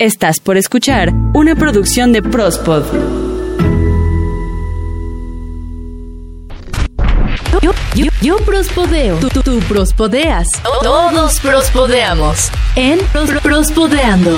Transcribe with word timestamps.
Estás 0.00 0.40
por 0.40 0.58
escuchar 0.58 1.08
una 1.32 1.54
producción 1.56 2.12
de 2.12 2.20
Prospod. 2.22 2.84
Yo, 7.62 7.72
yo, 7.94 8.04
yo 8.20 8.36
prospodeo. 8.44 9.16
Tú, 9.20 9.28
tú, 9.30 9.42
tú 9.42 9.58
prospodeas. 9.60 10.48
Todos 10.82 11.40
prospodeamos. 11.40 12.50
En 12.74 12.98
Pros- 13.10 13.40
Prospodeando. 13.40 14.36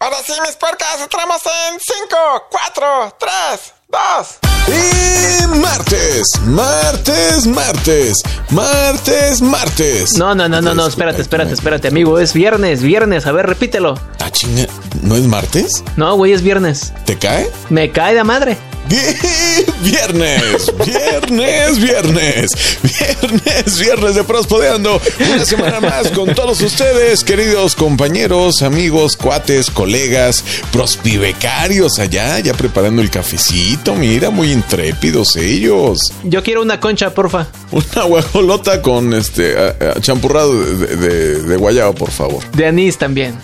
Ahora 0.00 0.16
sí, 0.24 0.32
mis 0.40 0.56
puercas, 0.56 1.02
entramos 1.02 1.42
en 1.44 1.78
5, 1.78 2.16
4, 2.50 3.16
3, 3.18 3.74
2. 3.90 4.38
Y 4.68 5.46
martes, 5.62 6.26
martes, 6.44 7.46
martes, 7.46 8.16
martes, 8.50 9.40
martes. 9.40 10.18
No, 10.18 10.34
no, 10.34 10.46
no, 10.46 10.60
no, 10.60 10.74
no, 10.74 10.86
espérate, 10.86 11.22
espérate, 11.22 11.54
espérate, 11.54 11.88
amigo. 11.88 12.18
Es 12.18 12.34
viernes, 12.34 12.82
viernes. 12.82 13.26
A 13.26 13.32
ver, 13.32 13.46
repítelo. 13.46 13.98
Ah, 14.20 14.30
chinga, 14.30 14.66
¿no 15.02 15.16
es 15.16 15.22
martes? 15.22 15.82
No, 15.96 16.14
güey, 16.16 16.32
es 16.32 16.42
viernes. 16.42 16.92
¿Te 17.06 17.16
cae? 17.16 17.50
Me 17.70 17.90
cae 17.90 18.14
de 18.14 18.24
madre. 18.24 18.58
Viernes, 19.82 20.72
viernes, 20.84 21.78
viernes, 21.78 22.50
viernes, 22.82 23.78
viernes 23.78 24.14
de 24.14 24.24
Prospodeando. 24.24 25.00
Una 25.34 25.44
semana 25.44 25.80
más 25.80 26.08
con 26.10 26.34
todos 26.34 26.60
ustedes, 26.62 27.22
queridos 27.22 27.74
compañeros, 27.74 28.62
amigos, 28.62 29.16
cuates, 29.16 29.70
colegas, 29.70 30.42
prospivecarios 30.72 31.98
allá, 31.98 32.38
ya 32.40 32.54
preparando 32.54 33.02
el 33.02 33.10
cafecito. 33.10 33.94
Mira, 33.94 34.30
muy 34.30 34.52
intrépidos 34.52 35.36
ellos. 35.36 35.98
Yo 36.24 36.42
quiero 36.42 36.62
una 36.62 36.80
concha, 36.80 37.12
porfa. 37.14 37.46
Una 37.70 38.04
guajolota 38.04 38.80
con 38.80 39.12
este 39.12 39.56
a- 39.58 39.76
a- 39.96 40.00
champurrado 40.00 40.64
de, 40.64 40.96
de- 40.96 41.42
de 41.42 41.56
guayaba, 41.56 41.92
por 41.92 42.10
favor. 42.10 42.42
De 42.52 42.66
anís 42.66 42.96
también. 42.96 43.34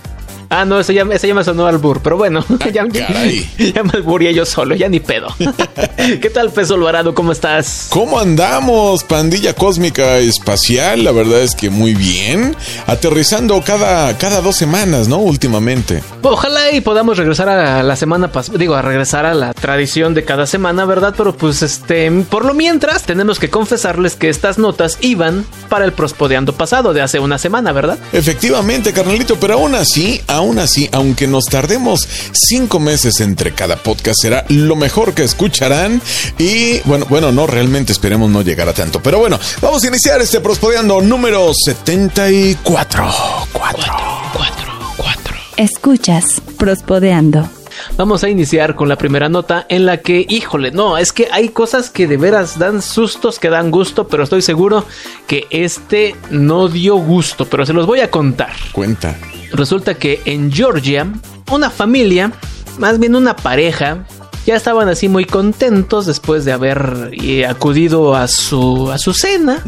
Ah, 0.48 0.64
no, 0.64 0.80
eso 0.80 0.92
ya, 0.92 1.06
ese 1.10 1.28
ya 1.28 1.34
me 1.34 1.44
sonó 1.44 1.66
albur, 1.66 2.00
pero 2.02 2.16
bueno, 2.16 2.44
ya, 2.72 2.86
caray. 2.88 3.48
ya 3.74 3.82
me 3.82 3.90
alburé 3.92 4.34
yo 4.34 4.44
solo, 4.44 4.74
ya 4.74 4.88
ni 4.88 5.00
pedo. 5.00 5.28
¿Qué 5.96 6.30
tal, 6.30 6.50
Peso 6.50 6.74
Alvarado? 6.74 7.14
¿Cómo 7.14 7.32
estás? 7.32 7.88
¿Cómo 7.90 8.18
andamos, 8.18 9.04
pandilla 9.04 9.54
cósmica 9.54 10.18
espacial? 10.18 11.04
La 11.04 11.12
verdad 11.12 11.40
es 11.40 11.54
que 11.54 11.70
muy 11.70 11.94
bien. 11.94 12.56
Aterrizando 12.86 13.62
cada, 13.62 14.16
cada 14.18 14.40
dos 14.40 14.56
semanas, 14.56 15.08
¿no? 15.08 15.18
Últimamente. 15.18 16.02
Ojalá 16.22 16.72
y 16.72 16.80
podamos 16.80 17.18
regresar 17.18 17.48
a 17.48 17.82
la 17.82 17.96
semana 17.96 18.32
pasada, 18.32 18.58
digo, 18.58 18.74
a 18.74 18.82
regresar 18.82 19.26
a 19.26 19.34
la 19.34 19.54
tradición 19.54 20.14
de 20.14 20.24
cada 20.24 20.46
semana, 20.46 20.84
¿verdad? 20.84 21.14
Pero 21.16 21.34
pues 21.36 21.62
este, 21.62 22.10
por 22.28 22.44
lo 22.44 22.54
mientras, 22.54 23.02
tenemos 23.04 23.38
que 23.38 23.50
confesarles 23.50 24.16
que 24.16 24.28
estas 24.28 24.58
notas 24.58 24.98
iban 25.00 25.44
para 25.68 25.84
el 25.84 25.92
prospodeando 25.92 26.52
pasado 26.54 26.92
de 26.92 27.02
hace 27.02 27.18
una 27.18 27.38
semana, 27.38 27.72
¿verdad? 27.72 27.98
Efectivamente, 28.12 28.92
carnalito, 28.92 29.36
pero 29.36 29.54
aún 29.54 29.74
así, 29.74 30.20
aún 30.34 30.58
así, 30.58 30.88
aunque 30.92 31.26
nos 31.26 31.44
tardemos 31.44 32.08
cinco 32.32 32.80
meses 32.80 33.20
entre 33.20 33.54
cada 33.54 33.76
podcast, 33.76 34.20
será 34.20 34.44
lo 34.48 34.76
mejor 34.76 35.14
que 35.14 35.24
escucharán. 35.24 36.00
Y 36.38 36.80
bueno, 36.80 37.06
bueno, 37.08 37.32
no, 37.32 37.46
realmente 37.46 37.92
esperemos 37.92 38.30
no 38.30 38.42
llegar 38.42 38.68
a 38.68 38.74
tanto. 38.74 39.02
Pero 39.02 39.18
bueno, 39.18 39.38
vamos 39.60 39.82
a 39.84 39.88
iniciar 39.88 40.20
este 40.20 40.40
prospodeando 40.40 41.00
número 41.00 41.52
74. 41.54 42.64
Cuatro. 42.64 43.12
Cuatro, 43.52 44.72
cuatro. 44.96 45.36
Escuchas 45.56 46.24
Prospodeando. 46.58 47.48
Vamos 47.96 48.24
a 48.24 48.28
iniciar 48.28 48.74
con 48.74 48.88
la 48.88 48.96
primera 48.96 49.28
nota 49.28 49.66
en 49.68 49.86
la 49.86 49.98
que, 49.98 50.26
híjole, 50.28 50.72
no, 50.72 50.98
es 50.98 51.12
que 51.12 51.28
hay 51.30 51.50
cosas 51.50 51.90
que 51.90 52.08
de 52.08 52.16
veras 52.16 52.58
dan 52.58 52.82
sustos, 52.82 53.38
que 53.38 53.48
dan 53.50 53.70
gusto, 53.70 54.08
pero 54.08 54.24
estoy 54.24 54.42
seguro 54.42 54.84
que 55.28 55.46
este 55.50 56.16
no 56.28 56.66
dio 56.66 56.96
gusto, 56.96 57.46
pero 57.46 57.64
se 57.64 57.72
los 57.72 57.86
voy 57.86 58.00
a 58.00 58.10
contar. 58.10 58.50
Cuenta. 58.72 59.16
Resulta 59.52 59.94
que 59.94 60.20
en 60.24 60.50
Georgia, 60.50 61.06
una 61.52 61.70
familia, 61.70 62.32
más 62.78 62.98
bien 62.98 63.14
una 63.14 63.36
pareja, 63.36 64.04
ya 64.46 64.56
estaban 64.56 64.88
así 64.88 65.08
muy 65.08 65.24
contentos 65.24 66.06
después 66.06 66.44
de 66.44 66.52
haber 66.52 67.10
eh, 67.12 67.46
acudido 67.46 68.14
a 68.14 68.28
su, 68.28 68.90
a 68.90 68.98
su 68.98 69.14
cena. 69.14 69.62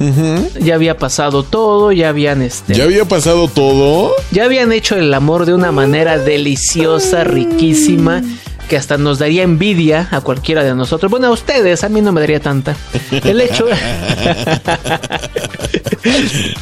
Ya 0.61 0.75
había 0.75 0.99
pasado 0.99 1.43
todo, 1.43 1.93
ya 1.93 2.11
habían 2.11 2.43
este. 2.43 2.75
¿Ya 2.75 2.85
había 2.85 3.05
pasado 3.05 3.49
todo? 3.49 4.13
Ya 4.31 4.45
habían 4.45 4.73
hecho 4.73 4.97
el 4.97 5.13
amor 5.15 5.47
de 5.47 5.55
una 5.55 5.73
manera 5.73 6.19
deliciosa, 6.19 7.25
riquísima, 7.25 8.23
que 8.69 8.77
hasta 8.77 8.99
nos 8.99 9.19
daría 9.19 9.43
envidia 9.43 10.09
a 10.11 10.21
cualquiera 10.21 10.65
de 10.65 10.75
nosotros. 10.75 11.11
Bueno, 11.11 11.29
a 11.29 11.31
ustedes, 11.31 11.85
a 11.85 11.89
mí 11.89 12.01
no 12.01 12.13
me 12.13 12.21
daría 12.21 12.41
tanta. 12.41 12.77
El 13.25 13.41
hecho, 13.41 13.67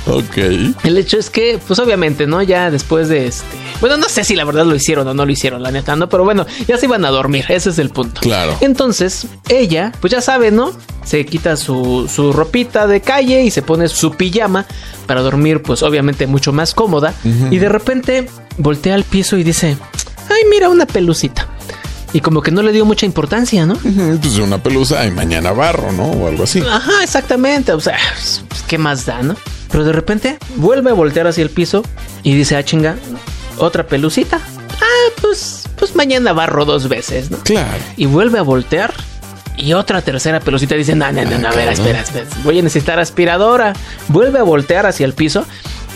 Ok. 0.06 0.36
el 0.84 0.98
hecho 0.98 1.18
es 1.18 1.30
que, 1.30 1.58
pues 1.66 1.78
obviamente, 1.78 2.26
¿no? 2.26 2.42
Ya 2.42 2.70
después 2.70 3.08
de 3.08 3.26
este... 3.26 3.44
Bueno, 3.80 3.96
no 3.96 4.08
sé 4.08 4.24
si 4.24 4.34
la 4.36 4.44
verdad 4.44 4.64
lo 4.64 4.74
hicieron 4.74 5.06
o 5.08 5.14
no 5.14 5.26
lo 5.26 5.32
hicieron, 5.32 5.62
la 5.62 5.70
neta, 5.70 5.96
¿no? 5.96 6.08
Pero 6.08 6.24
bueno, 6.24 6.46
ya 6.66 6.76
se 6.78 6.86
iban 6.86 7.04
a 7.04 7.10
dormir, 7.10 7.44
ese 7.48 7.70
es 7.70 7.78
el 7.78 7.90
punto. 7.90 8.20
Claro. 8.20 8.56
Entonces, 8.60 9.26
ella, 9.48 9.92
pues 10.00 10.12
ya 10.12 10.20
sabe, 10.20 10.50
¿no? 10.50 10.72
Se 11.04 11.24
quita 11.26 11.56
su, 11.56 12.10
su 12.12 12.32
ropita 12.32 12.86
de 12.86 13.00
calle 13.00 13.42
y 13.42 13.50
se 13.50 13.62
pone 13.62 13.88
su 13.88 14.12
pijama 14.12 14.66
para 15.06 15.20
dormir, 15.20 15.62
pues 15.62 15.82
obviamente 15.82 16.26
mucho 16.26 16.52
más 16.52 16.72
cómoda. 16.74 17.12
Y 17.50 17.58
de 17.58 17.68
repente 17.68 18.26
voltea 18.56 18.94
al 18.94 19.04
piso 19.04 19.36
y 19.36 19.42
dice, 19.42 19.76
ay, 20.30 20.42
mira 20.50 20.68
una 20.70 20.86
pelucita. 20.86 21.48
Y 22.14 22.20
como 22.20 22.40
que 22.40 22.52
no 22.52 22.62
le 22.62 22.70
dio 22.72 22.84
mucha 22.84 23.04
importancia, 23.06 23.66
¿no? 23.66 23.74
Pues 23.74 24.38
una 24.38 24.62
pelusa 24.62 25.04
y 25.04 25.10
mañana 25.10 25.50
barro, 25.50 25.92
¿no? 25.92 26.04
O 26.04 26.28
algo 26.28 26.44
así. 26.44 26.60
Ajá, 26.60 27.02
exactamente. 27.02 27.72
O 27.72 27.80
sea, 27.80 27.98
pues, 28.14 28.44
¿qué 28.68 28.78
más 28.78 29.04
da, 29.04 29.22
no? 29.22 29.36
Pero 29.70 29.84
de 29.84 29.92
repente 29.92 30.38
vuelve 30.54 30.90
a 30.90 30.94
voltear 30.94 31.26
hacia 31.26 31.42
el 31.42 31.50
piso 31.50 31.82
y 32.22 32.34
dice, 32.34 32.56
ah, 32.56 32.64
chinga, 32.64 32.94
otra 33.58 33.88
pelucita. 33.88 34.38
Ah, 34.80 35.12
pues, 35.20 35.64
pues 35.76 35.96
mañana 35.96 36.32
barro 36.32 36.64
dos 36.64 36.88
veces, 36.88 37.32
¿no? 37.32 37.38
Claro. 37.38 37.82
y 37.96 38.06
vuelve 38.06 38.38
a 38.38 38.42
voltear 38.42 38.94
y 39.56 39.72
otra 39.72 40.02
tercera 40.02 40.40
pelucita 40.40 40.74
dice, 40.74 40.94
no, 40.94 41.10
no, 41.12 41.24
no, 41.24 41.38
no, 41.38 41.48
a 41.48 41.52
ver, 41.52 41.68
espera, 41.72 42.00
espera, 42.00 42.26
voy 42.42 42.58
a 42.58 42.62
necesitar 42.62 42.98
aspiradora. 42.98 43.72
Vuelve 44.08 44.38
a 44.38 44.42
voltear 44.42 44.86
hacia 44.86 45.06
el 45.06 45.14
piso 45.14 45.46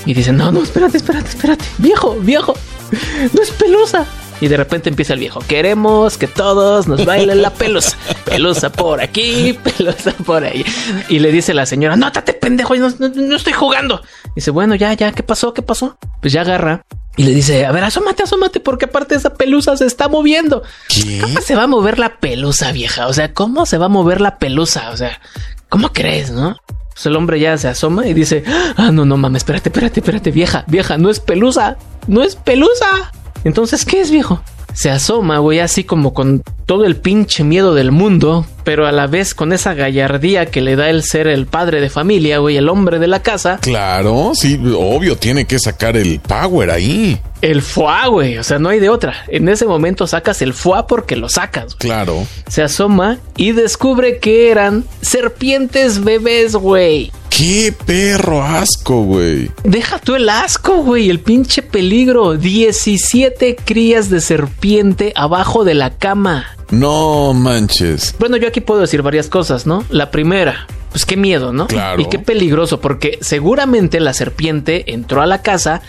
y 0.06 0.14
dice, 0.14 0.32
no, 0.32 0.52
no, 0.52 0.62
espérate, 0.62 0.96
espérate, 0.96 1.28
espérate, 1.28 1.64
viejo, 1.78 2.16
viejo, 2.20 2.54
no 3.32 3.42
es 3.42 3.50
pelusa. 3.50 4.06
Y 4.40 4.48
de 4.48 4.56
repente 4.56 4.88
empieza 4.88 5.14
el 5.14 5.20
viejo, 5.20 5.40
queremos 5.40 6.16
que 6.16 6.26
todos 6.26 6.86
nos 6.86 7.04
bailen 7.04 7.42
la 7.42 7.50
pelusa. 7.50 7.96
Pelusa 8.24 8.70
por 8.70 9.00
aquí, 9.00 9.58
pelusa 9.64 10.12
por 10.24 10.44
ahí. 10.44 10.64
Y 11.08 11.18
le 11.18 11.32
dice 11.32 11.54
la 11.54 11.66
señora, 11.66 11.96
no, 11.96 12.10
tate 12.12 12.34
pendejo, 12.34 12.76
no, 12.76 12.90
no, 12.98 13.08
no 13.08 13.36
estoy 13.36 13.52
jugando. 13.52 14.02
Dice, 14.36 14.50
bueno, 14.50 14.74
ya, 14.74 14.92
ya, 14.94 15.12
¿qué 15.12 15.22
pasó? 15.22 15.52
¿Qué 15.52 15.62
pasó? 15.62 15.98
Pues 16.20 16.32
ya 16.32 16.42
agarra 16.42 16.82
y 17.18 17.24
le 17.24 17.34
dice, 17.34 17.66
a 17.66 17.72
ver, 17.72 17.82
asómate, 17.82 18.22
asómate, 18.22 18.60
porque 18.60 18.84
aparte 18.84 19.16
esa 19.16 19.34
pelusa 19.34 19.76
se 19.76 19.86
está 19.86 20.08
moviendo. 20.08 20.62
¿Qué? 20.88 21.18
¿Cómo 21.20 21.40
se 21.40 21.56
va 21.56 21.64
a 21.64 21.66
mover 21.66 21.98
la 21.98 22.20
pelusa, 22.20 22.70
vieja? 22.70 23.08
O 23.08 23.12
sea, 23.12 23.34
¿cómo 23.34 23.66
se 23.66 23.76
va 23.76 23.86
a 23.86 23.88
mover 23.88 24.20
la 24.20 24.38
pelusa? 24.38 24.90
O 24.90 24.96
sea, 24.96 25.20
¿cómo 25.68 25.92
crees, 25.92 26.30
no? 26.30 26.56
Pues 26.90 27.06
el 27.06 27.16
hombre 27.16 27.40
ya 27.40 27.58
se 27.58 27.66
asoma 27.66 28.06
y 28.06 28.14
dice, 28.14 28.44
ah, 28.76 28.90
no, 28.92 29.04
no 29.04 29.16
mames, 29.16 29.40
espérate, 29.40 29.68
espérate, 29.68 29.98
espérate, 29.98 30.30
vieja, 30.30 30.62
vieja, 30.68 30.96
no 30.96 31.10
es 31.10 31.18
pelusa, 31.18 31.76
no 32.06 32.22
es 32.22 32.36
pelusa. 32.36 33.10
Entonces, 33.44 33.84
¿qué 33.84 34.00
es, 34.00 34.10
viejo? 34.10 34.42
Se 34.74 34.90
asoma, 34.90 35.38
güey, 35.38 35.58
así 35.58 35.82
como 35.82 36.14
con 36.14 36.42
todo 36.66 36.84
el 36.84 36.96
pinche 36.96 37.42
miedo 37.42 37.74
del 37.74 37.90
mundo, 37.90 38.46
pero 38.62 38.86
a 38.86 38.92
la 38.92 39.08
vez 39.08 39.34
con 39.34 39.52
esa 39.52 39.74
gallardía 39.74 40.46
que 40.46 40.60
le 40.60 40.76
da 40.76 40.88
el 40.88 41.02
ser 41.02 41.26
el 41.26 41.46
padre 41.46 41.80
de 41.80 41.90
familia, 41.90 42.38
güey, 42.38 42.56
el 42.58 42.68
hombre 42.68 43.00
de 43.00 43.08
la 43.08 43.20
casa. 43.20 43.58
Claro, 43.60 44.32
sí, 44.34 44.60
obvio, 44.78 45.16
tiene 45.16 45.46
que 45.46 45.58
sacar 45.58 45.96
el 45.96 46.20
power 46.20 46.70
ahí. 46.70 47.18
El 47.40 47.62
foie, 47.62 48.08
güey, 48.08 48.38
o 48.38 48.44
sea, 48.44 48.58
no 48.60 48.68
hay 48.68 48.78
de 48.78 48.88
otra. 48.88 49.14
En 49.28 49.48
ese 49.48 49.66
momento 49.66 50.06
sacas 50.06 50.42
el 50.42 50.52
foie 50.52 50.84
porque 50.86 51.16
lo 51.16 51.28
sacas. 51.28 51.74
güey. 51.76 51.78
Claro. 51.78 52.24
se 52.48 52.62
asoma 52.62 53.18
y 53.36 53.52
descubre 53.52 54.18
que 54.18 54.50
eran 54.50 54.84
serpientes 55.00 56.04
bebés, 56.04 56.54
güey. 56.54 57.10
Qué 57.38 57.72
perro 57.86 58.42
asco, 58.42 59.04
güey. 59.04 59.48
Deja 59.62 60.00
tú 60.00 60.16
el 60.16 60.28
asco, 60.28 60.82
güey, 60.82 61.08
el 61.08 61.20
pinche 61.20 61.62
peligro. 61.62 62.36
17 62.36 63.54
crías 63.64 64.10
de 64.10 64.20
serpiente 64.20 65.12
abajo 65.14 65.62
de 65.62 65.74
la 65.74 65.90
cama. 65.90 66.46
No 66.72 67.32
manches. 67.34 68.16
Bueno, 68.18 68.38
yo 68.38 68.48
aquí 68.48 68.60
puedo 68.60 68.80
decir 68.80 69.02
varias 69.02 69.28
cosas, 69.28 69.68
¿no? 69.68 69.84
La 69.88 70.10
primera, 70.10 70.66
pues 70.90 71.06
qué 71.06 71.16
miedo, 71.16 71.52
¿no? 71.52 71.68
Claro. 71.68 72.02
Y 72.02 72.06
qué 72.06 72.18
peligroso, 72.18 72.80
porque 72.80 73.18
seguramente 73.20 74.00
la 74.00 74.14
serpiente 74.14 74.92
entró 74.92 75.22
a 75.22 75.26
la 75.26 75.40
casa, 75.40 75.80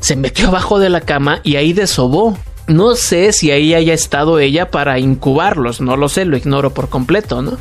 se 0.00 0.16
metió 0.16 0.48
abajo 0.48 0.78
de 0.78 0.88
la 0.88 1.02
cama 1.02 1.40
y 1.42 1.56
ahí 1.56 1.74
desobó. 1.74 2.38
No 2.66 2.94
sé 2.94 3.34
si 3.34 3.50
ahí 3.50 3.74
haya 3.74 3.92
estado 3.92 4.38
ella 4.38 4.70
para 4.70 4.98
incubarlos, 4.98 5.82
no 5.82 5.98
lo 5.98 6.08
sé, 6.08 6.24
lo 6.24 6.38
ignoro 6.38 6.72
por 6.72 6.88
completo, 6.88 7.42
¿no? 7.42 7.58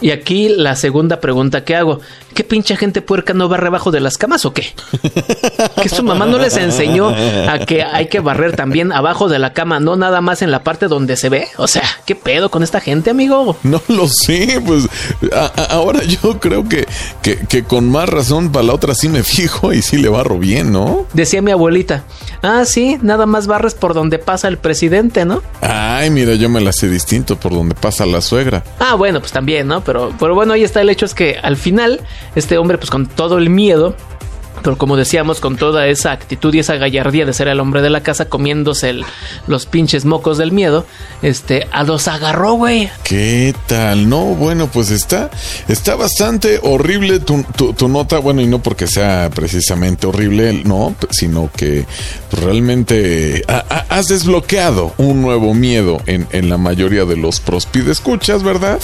Y 0.00 0.10
aquí 0.12 0.48
la 0.48 0.76
segunda 0.76 1.20
pregunta 1.20 1.64
que 1.64 1.76
hago, 1.76 2.00
¿qué 2.40 2.44
pinche 2.44 2.74
gente 2.74 3.02
puerca 3.02 3.34
no 3.34 3.50
barre 3.50 3.66
abajo 3.66 3.90
de 3.90 4.00
las 4.00 4.16
camas 4.16 4.46
o 4.46 4.54
qué? 4.54 4.72
¿Que 5.82 5.90
su 5.90 6.02
mamá 6.02 6.24
no 6.24 6.38
les 6.38 6.56
enseñó 6.56 7.08
a 7.10 7.58
que 7.66 7.82
hay 7.82 8.08
que 8.08 8.20
barrer 8.20 8.56
también 8.56 8.92
abajo 8.92 9.28
de 9.28 9.38
la 9.38 9.52
cama, 9.52 9.78
no 9.78 9.94
nada 9.96 10.22
más 10.22 10.40
en 10.40 10.50
la 10.50 10.62
parte 10.64 10.88
donde 10.88 11.18
se 11.18 11.28
ve? 11.28 11.48
O 11.58 11.68
sea, 11.68 11.82
¿qué 12.06 12.14
pedo 12.14 12.50
con 12.50 12.62
esta 12.62 12.80
gente, 12.80 13.10
amigo? 13.10 13.58
No 13.62 13.82
lo 13.88 14.08
sé, 14.08 14.58
pues 14.64 14.88
a- 15.34 15.52
a- 15.54 15.64
ahora 15.74 16.02
yo 16.04 16.40
creo 16.40 16.66
que, 16.66 16.86
que, 17.20 17.36
que 17.46 17.62
con 17.64 17.90
más 17.90 18.08
razón 18.08 18.50
para 18.52 18.64
la 18.64 18.72
otra 18.72 18.94
sí 18.94 19.10
me 19.10 19.22
fijo 19.22 19.74
y 19.74 19.82
sí 19.82 19.98
le 19.98 20.08
barro 20.08 20.38
bien, 20.38 20.72
¿no? 20.72 21.04
Decía 21.12 21.42
mi 21.42 21.50
abuelita, 21.50 22.04
ah, 22.42 22.64
sí, 22.64 22.96
nada 23.02 23.26
más 23.26 23.46
barres 23.48 23.74
por 23.74 23.92
donde 23.92 24.18
pasa 24.18 24.48
el 24.48 24.56
presidente, 24.56 25.26
¿no? 25.26 25.42
Ay, 25.60 26.08
mira, 26.08 26.34
yo 26.36 26.48
me 26.48 26.62
la 26.62 26.72
sé 26.72 26.88
distinto 26.88 27.36
por 27.36 27.52
donde 27.52 27.74
pasa 27.74 28.06
la 28.06 28.22
suegra. 28.22 28.64
Ah, 28.78 28.94
bueno, 28.94 29.20
pues 29.20 29.30
también, 29.30 29.66
¿no? 29.68 29.82
Pero, 29.84 30.14
pero 30.18 30.34
bueno, 30.34 30.54
ahí 30.54 30.64
está 30.64 30.80
el 30.80 30.88
hecho 30.88 31.04
es 31.04 31.12
que 31.12 31.36
al 31.42 31.58
final, 31.58 32.00
este 32.34 32.58
hombre, 32.58 32.78
pues 32.78 32.90
con 32.90 33.06
todo 33.06 33.38
el 33.38 33.50
miedo, 33.50 33.94
como 34.78 34.96
decíamos, 34.96 35.40
con 35.40 35.56
toda 35.56 35.86
esa 35.86 36.12
actitud 36.12 36.52
y 36.54 36.58
esa 36.60 36.76
gallardía 36.76 37.24
de 37.26 37.32
ser 37.32 37.48
el 37.48 37.60
hombre 37.60 37.82
de 37.82 37.90
la 37.90 38.02
casa, 38.02 38.26
comiéndose 38.28 39.00
los 39.46 39.66
pinches 39.66 40.04
mocos 40.04 40.38
del 40.38 40.52
miedo, 40.52 40.86
este, 41.22 41.66
a 41.72 41.82
los 41.84 42.08
agarró, 42.08 42.52
güey. 42.54 42.90
¿Qué 43.04 43.54
tal? 43.66 44.08
No, 44.08 44.20
bueno, 44.34 44.68
pues 44.72 44.90
está, 44.90 45.30
está 45.68 45.94
bastante 45.96 46.60
horrible 46.62 47.20
tu, 47.20 47.44
nota, 47.88 48.18
bueno, 48.18 48.40
y 48.40 48.46
no 48.46 48.62
porque 48.62 48.86
sea 48.86 49.30
precisamente 49.34 50.06
horrible, 50.06 50.62
no, 50.64 50.94
sino 51.10 51.50
que 51.56 51.86
pues, 52.30 52.42
realmente 52.42 53.42
ha- 53.48 53.64
ha- 53.68 53.86
has 53.98 54.06
desbloqueado 54.08 54.92
un 54.98 55.22
nuevo 55.22 55.54
miedo 55.54 56.00
en, 56.06 56.26
en 56.32 56.48
la 56.48 56.58
mayoría 56.58 57.04
de 57.04 57.16
los 57.16 57.40
prospide 57.40 57.92
escuchas, 57.92 58.42
¿verdad? 58.42 58.78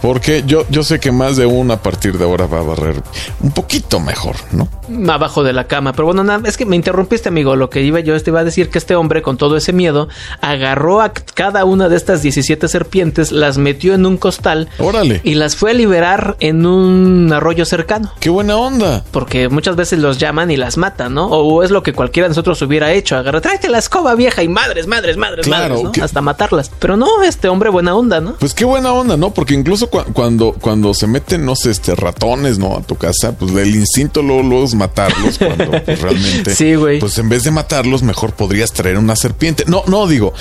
Porque 0.00 0.42
yo, 0.46 0.66
yo 0.70 0.82
sé 0.82 1.00
que 1.00 1.12
más 1.12 1.36
de 1.36 1.46
uno 1.46 1.72
a 1.74 1.82
partir 1.82 2.18
de 2.18 2.24
ahora 2.24 2.46
va 2.46 2.58
a 2.60 2.62
barrer 2.62 3.02
un 3.40 3.52
poquito 3.52 4.00
mejor, 4.00 4.36
¿no? 4.52 4.68
Abajo 5.08 5.42
de 5.42 5.52
la 5.52 5.64
cama. 5.66 5.92
Pero 5.92 6.06
bueno, 6.06 6.24
nada, 6.24 6.48
es 6.48 6.56
que 6.56 6.66
me 6.66 6.76
interrumpiste, 6.76 7.28
amigo. 7.28 7.56
Lo 7.56 7.70
que 7.70 7.82
iba 7.82 8.00
yo 8.00 8.20
te 8.22 8.30
iba 8.30 8.40
a 8.40 8.44
decir 8.44 8.70
que 8.70 8.78
este 8.78 8.94
hombre, 8.94 9.22
con 9.22 9.36
todo 9.36 9.56
ese 9.56 9.72
miedo, 9.72 10.08
agarró 10.40 11.00
a 11.00 11.12
cada 11.12 11.64
una 11.64 11.88
de 11.88 11.96
estas 11.96 12.22
17 12.22 12.68
serpientes, 12.68 13.32
las 13.32 13.58
metió 13.58 13.94
en 13.94 14.06
un 14.06 14.16
costal 14.16 14.68
Órale, 14.78 15.20
y 15.24 15.34
las 15.34 15.56
fue 15.56 15.70
a 15.70 15.74
liberar 15.74 16.36
en 16.40 16.66
un 16.66 17.32
arroyo 17.32 17.64
cercano. 17.64 18.12
qué 18.20 18.30
buena 18.30 18.56
onda. 18.56 19.04
Porque 19.10 19.48
muchas 19.48 19.76
veces 19.76 19.98
los 19.98 20.18
llaman 20.18 20.50
y 20.50 20.56
las 20.56 20.76
matan, 20.76 21.14
¿no? 21.14 21.26
O 21.26 21.62
es 21.62 21.70
lo 21.70 21.82
que 21.82 21.92
cualquiera 21.92 22.26
de 22.28 22.30
nosotros 22.30 22.60
hubiera 22.62 22.92
hecho. 22.92 23.16
Agarra, 23.16 23.40
tráete 23.40 23.68
la 23.68 23.78
escoba 23.78 24.14
vieja 24.14 24.42
y 24.42 24.48
madres, 24.48 24.86
madres, 24.86 25.16
madres, 25.16 25.46
Claro, 25.46 25.68
madres, 25.74 25.84
¿no? 25.84 25.92
que- 25.92 26.02
Hasta 26.02 26.20
matarlas. 26.20 26.70
Pero 26.78 26.96
no, 26.96 27.22
este 27.22 27.48
hombre 27.48 27.70
buena 27.70 27.94
onda, 27.94 28.20
¿no? 28.20 28.34
Pues 28.34 28.54
qué 28.54 28.64
buena 28.64 28.92
onda, 28.92 29.16
¿no? 29.16 29.30
Porque 29.32 29.54
incluso 29.54 29.90
cua- 29.90 30.06
cuando, 30.12 30.52
cuando 30.60 30.92
se 30.94 31.06
meten, 31.06 31.44
no 31.44 31.54
sé, 31.56 31.70
este, 31.70 31.94
ratones, 31.94 32.58
¿no? 32.58 32.76
A 32.76 32.82
tu 32.82 32.96
casa, 32.96 33.36
pues 33.38 33.52
el 33.54 33.74
instinto 33.74 34.22
luego, 34.22 34.42
luego 34.42 34.64
es 34.64 34.74
matarlos 34.82 35.38
cuando 35.38 35.70
pues, 35.84 36.00
realmente. 36.02 36.54
Sí, 36.54 36.74
güey. 36.74 36.98
Pues 36.98 37.16
en 37.18 37.28
vez 37.28 37.44
de 37.44 37.50
matarlos, 37.50 38.02
mejor 38.02 38.32
podrías 38.32 38.72
traer 38.72 38.98
una 38.98 39.16
serpiente. 39.16 39.64
No, 39.66 39.84
no, 39.86 40.06
digo, 40.06 40.34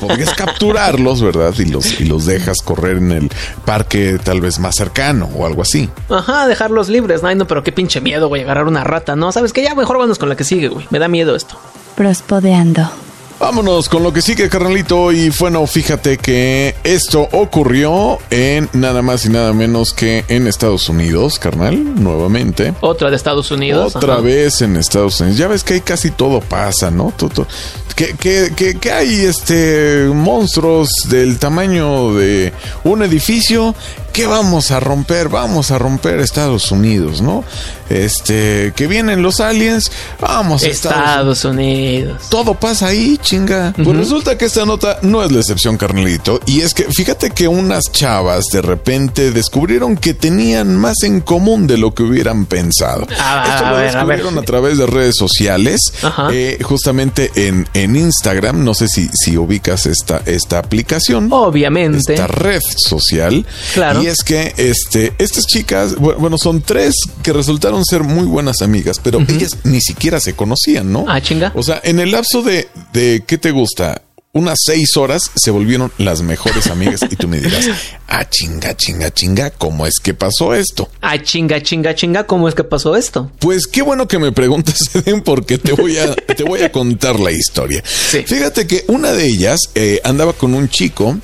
podrías 0.00 0.34
capturarlos, 0.34 1.22
¿verdad? 1.22 1.54
Y 1.58 1.66
los, 1.66 2.00
y 2.00 2.04
los 2.04 2.26
dejas 2.26 2.58
correr 2.62 2.98
en 2.98 3.12
el 3.12 3.30
parque 3.64 4.18
tal 4.22 4.40
vez 4.40 4.58
más 4.58 4.76
cercano 4.76 5.28
o 5.34 5.46
algo 5.46 5.62
así. 5.62 5.88
Ajá, 6.08 6.46
dejarlos 6.46 6.88
libres. 6.88 7.24
Ay, 7.24 7.36
no, 7.36 7.46
pero 7.46 7.62
qué 7.62 7.72
pinche 7.72 8.00
miedo, 8.00 8.28
güey, 8.28 8.42
agarrar 8.42 8.66
una 8.66 8.84
rata, 8.84 9.16
¿no? 9.16 9.32
¿Sabes 9.32 9.52
qué? 9.52 9.62
Ya 9.62 9.74
mejor 9.74 9.96
vámonos 9.96 10.18
con 10.18 10.28
la 10.28 10.36
que 10.36 10.44
sigue, 10.44 10.68
güey. 10.68 10.86
Me 10.90 10.98
da 10.98 11.08
miedo 11.08 11.34
esto. 11.34 11.58
Prospodeando. 11.96 12.90
Vámonos 13.38 13.90
con 13.90 14.02
lo 14.02 14.14
que 14.14 14.22
sigue, 14.22 14.48
carnalito. 14.48 15.12
Y 15.12 15.30
bueno, 15.38 15.66
fíjate 15.66 16.16
que 16.16 16.74
esto 16.84 17.28
ocurrió 17.32 18.18
en 18.30 18.68
nada 18.72 19.02
más 19.02 19.26
y 19.26 19.28
nada 19.28 19.52
menos 19.52 19.92
que 19.92 20.24
en 20.28 20.46
Estados 20.46 20.88
Unidos, 20.88 21.38
carnal, 21.38 22.02
nuevamente. 22.02 22.72
Otra 22.80 23.10
de 23.10 23.16
Estados 23.16 23.50
Unidos. 23.50 23.94
Otra 23.94 24.14
ajá. 24.14 24.22
vez 24.22 24.62
en 24.62 24.76
Estados 24.76 25.20
Unidos. 25.20 25.38
Ya 25.38 25.48
ves 25.48 25.64
que 25.64 25.74
ahí 25.74 25.80
casi 25.82 26.10
todo 26.10 26.40
pasa, 26.40 26.90
¿no? 26.90 27.12
Todo, 27.16 27.46
Que, 27.94 28.14
que, 28.14 28.52
que, 28.56 28.78
que 28.78 28.92
hay 28.92 29.24
este 29.24 30.06
monstruos 30.12 30.88
del 31.08 31.38
tamaño 31.38 32.14
de 32.14 32.52
un 32.84 33.02
edificio 33.02 33.74
que 34.12 34.26
vamos 34.26 34.70
a 34.70 34.80
romper, 34.80 35.28
vamos 35.28 35.70
a 35.70 35.78
romper 35.78 36.20
Estados 36.20 36.72
Unidos, 36.72 37.20
¿no? 37.20 37.44
Este, 37.90 38.72
que 38.74 38.86
vienen 38.86 39.20
los 39.22 39.40
aliens, 39.40 39.92
vamos 40.20 40.62
a 40.62 40.68
Estados. 40.68 40.98
Estados 40.98 41.44
Unidos. 41.44 42.22
Todo 42.30 42.54
pasa 42.54 42.86
ahí, 42.86 43.18
chinga. 43.26 43.74
Pues 43.76 43.96
resulta 43.96 44.38
que 44.38 44.44
esta 44.44 44.64
nota 44.64 44.98
no 45.02 45.22
es 45.24 45.32
la 45.32 45.40
excepción, 45.40 45.76
carnalito. 45.76 46.40
Y 46.46 46.60
es 46.60 46.72
que 46.74 46.84
fíjate 46.84 47.30
que 47.30 47.48
unas 47.48 47.90
chavas 47.90 48.44
de 48.52 48.62
repente 48.62 49.32
descubrieron 49.32 49.96
que 49.96 50.14
tenían 50.14 50.76
más 50.76 51.02
en 51.02 51.20
común 51.20 51.66
de 51.66 51.76
lo 51.76 51.92
que 51.92 52.04
hubieran 52.04 52.46
pensado. 52.46 53.06
A- 53.20 53.44
Esto 53.48 53.66
a 53.66 53.70
lo 53.72 53.76
ver, 53.78 53.96
a 53.96 54.04
ver. 54.04 54.16
descubrieron 54.18 54.38
a, 54.38 54.42
través 54.42 54.78
de 54.78 54.86
redes 54.86 55.16
sociales, 55.18 55.80
Ajá. 56.02 56.28
eh, 56.32 56.58
justamente 56.62 57.32
en, 57.34 57.66
en 57.74 57.96
Instagram. 57.96 58.62
No 58.64 58.74
sé 58.74 58.86
si, 58.88 59.08
si 59.12 59.36
ubicas 59.36 59.86
esta, 59.86 60.22
esta 60.24 60.58
aplicación 60.60 61.28
Obviamente. 61.32 62.14
esta 62.14 62.28
red 62.28 62.60
social. 62.76 63.44
Claro. 63.74 64.02
Y 64.02 64.06
es 64.06 64.22
que 64.24 64.54
este, 64.56 65.12
estas 65.18 65.46
chicas, 65.46 65.96
bu- 65.96 66.16
bueno, 66.16 66.36
son 66.38 66.62
tres 66.62 66.94
que 67.24 67.32
resultaron 67.32 67.84
ser 67.84 68.04
muy 68.04 68.24
buenas 68.26 68.62
amigas, 68.62 69.00
pero 69.02 69.20
ellas 69.26 69.56
ni 69.64 69.80
siquiera 69.80 70.20
se 70.20 70.34
conocían, 70.34 70.92
¿no? 70.92 71.04
Ah, 71.08 71.20
chinga. 71.20 71.50
O 71.56 71.62
sea, 71.64 71.80
en 71.82 71.98
el 71.98 72.12
lapso 72.12 72.42
de, 72.42 72.68
de 72.92 73.15
¿qué 73.20 73.38
te 73.38 73.50
gusta? 73.50 74.02
Unas 74.36 74.58
seis 74.66 74.98
horas 74.98 75.30
se 75.34 75.50
volvieron 75.50 75.90
las 75.96 76.20
mejores 76.20 76.66
amigas 76.66 77.00
y 77.10 77.16
tú 77.16 77.26
me 77.26 77.40
dirás, 77.40 77.70
ah, 78.06 78.28
chinga, 78.28 78.76
chinga, 78.76 79.10
chinga, 79.10 79.48
¿cómo 79.48 79.86
es 79.86 79.94
que 80.02 80.12
pasó 80.12 80.52
esto? 80.54 80.90
Ah, 81.00 81.16
chinga, 81.22 81.62
chinga, 81.62 81.94
chinga, 81.94 82.26
¿cómo 82.26 82.46
es 82.46 82.54
que 82.54 82.62
pasó 82.62 82.96
esto? 82.96 83.32
Pues 83.38 83.66
qué 83.66 83.80
bueno 83.80 84.06
que 84.06 84.18
me 84.18 84.32
preguntas, 84.32 84.76
Eden, 84.94 85.22
porque 85.22 85.56
te 85.56 85.72
voy 85.72 85.96
a, 85.96 86.14
te 86.14 86.44
voy 86.44 86.60
a 86.60 86.70
contar 86.70 87.18
la 87.18 87.32
historia. 87.32 87.82
Sí. 87.86 88.24
Fíjate 88.26 88.66
que 88.66 88.84
una 88.88 89.12
de 89.12 89.24
ellas 89.24 89.58
eh, 89.74 90.02
andaba 90.04 90.34
con 90.34 90.52
un 90.52 90.68
chico, 90.68 91.16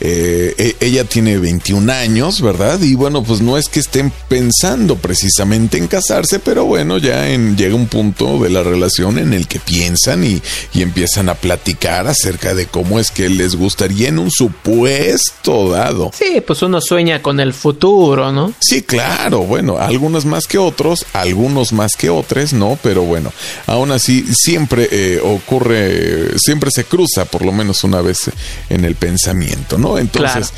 eh, 0.00 0.54
e- 0.56 0.76
ella 0.78 1.02
tiene 1.02 1.38
21 1.38 1.92
años, 1.92 2.40
¿verdad? 2.40 2.80
Y 2.80 2.94
bueno, 2.94 3.24
pues 3.24 3.40
no 3.40 3.58
es 3.58 3.68
que 3.68 3.80
estén 3.80 4.12
pensando 4.28 4.94
precisamente 4.98 5.78
en 5.78 5.88
casarse, 5.88 6.38
pero 6.38 6.64
bueno, 6.64 6.98
ya 6.98 7.28
en, 7.28 7.56
llega 7.56 7.74
un 7.74 7.88
punto 7.88 8.38
de 8.38 8.50
la 8.50 8.62
relación 8.62 9.18
en 9.18 9.32
el 9.32 9.48
que 9.48 9.58
piensan 9.58 10.22
y, 10.22 10.40
y 10.72 10.82
empiezan 10.82 11.28
a 11.28 11.34
platicar 11.34 12.06
acerca 12.06 12.51
de 12.54 12.66
cómo 12.66 12.98
es 12.98 13.10
que 13.10 13.28
les 13.28 13.56
gustaría 13.56 14.08
en 14.08 14.18
un 14.18 14.30
supuesto 14.30 15.70
dado. 15.70 16.10
Sí, 16.14 16.42
pues 16.46 16.62
uno 16.62 16.80
sueña 16.80 17.22
con 17.22 17.40
el 17.40 17.52
futuro, 17.52 18.32
¿no? 18.32 18.52
Sí, 18.60 18.82
claro, 18.82 19.40
bueno, 19.40 19.78
algunos 19.78 20.24
más 20.24 20.46
que 20.46 20.58
otros, 20.58 21.06
algunos 21.12 21.72
más 21.72 21.96
que 21.96 22.10
otros, 22.10 22.52
no, 22.52 22.78
pero 22.82 23.02
bueno, 23.02 23.32
aún 23.66 23.92
así 23.92 24.24
siempre 24.32 24.88
eh, 24.90 25.20
ocurre, 25.22 26.38
siempre 26.38 26.70
se 26.70 26.84
cruza 26.84 27.24
por 27.24 27.44
lo 27.44 27.52
menos 27.52 27.84
una 27.84 28.00
vez 28.00 28.30
en 28.68 28.84
el 28.84 28.94
pensamiento, 28.94 29.78
¿no? 29.78 29.98
Entonces, 29.98 30.52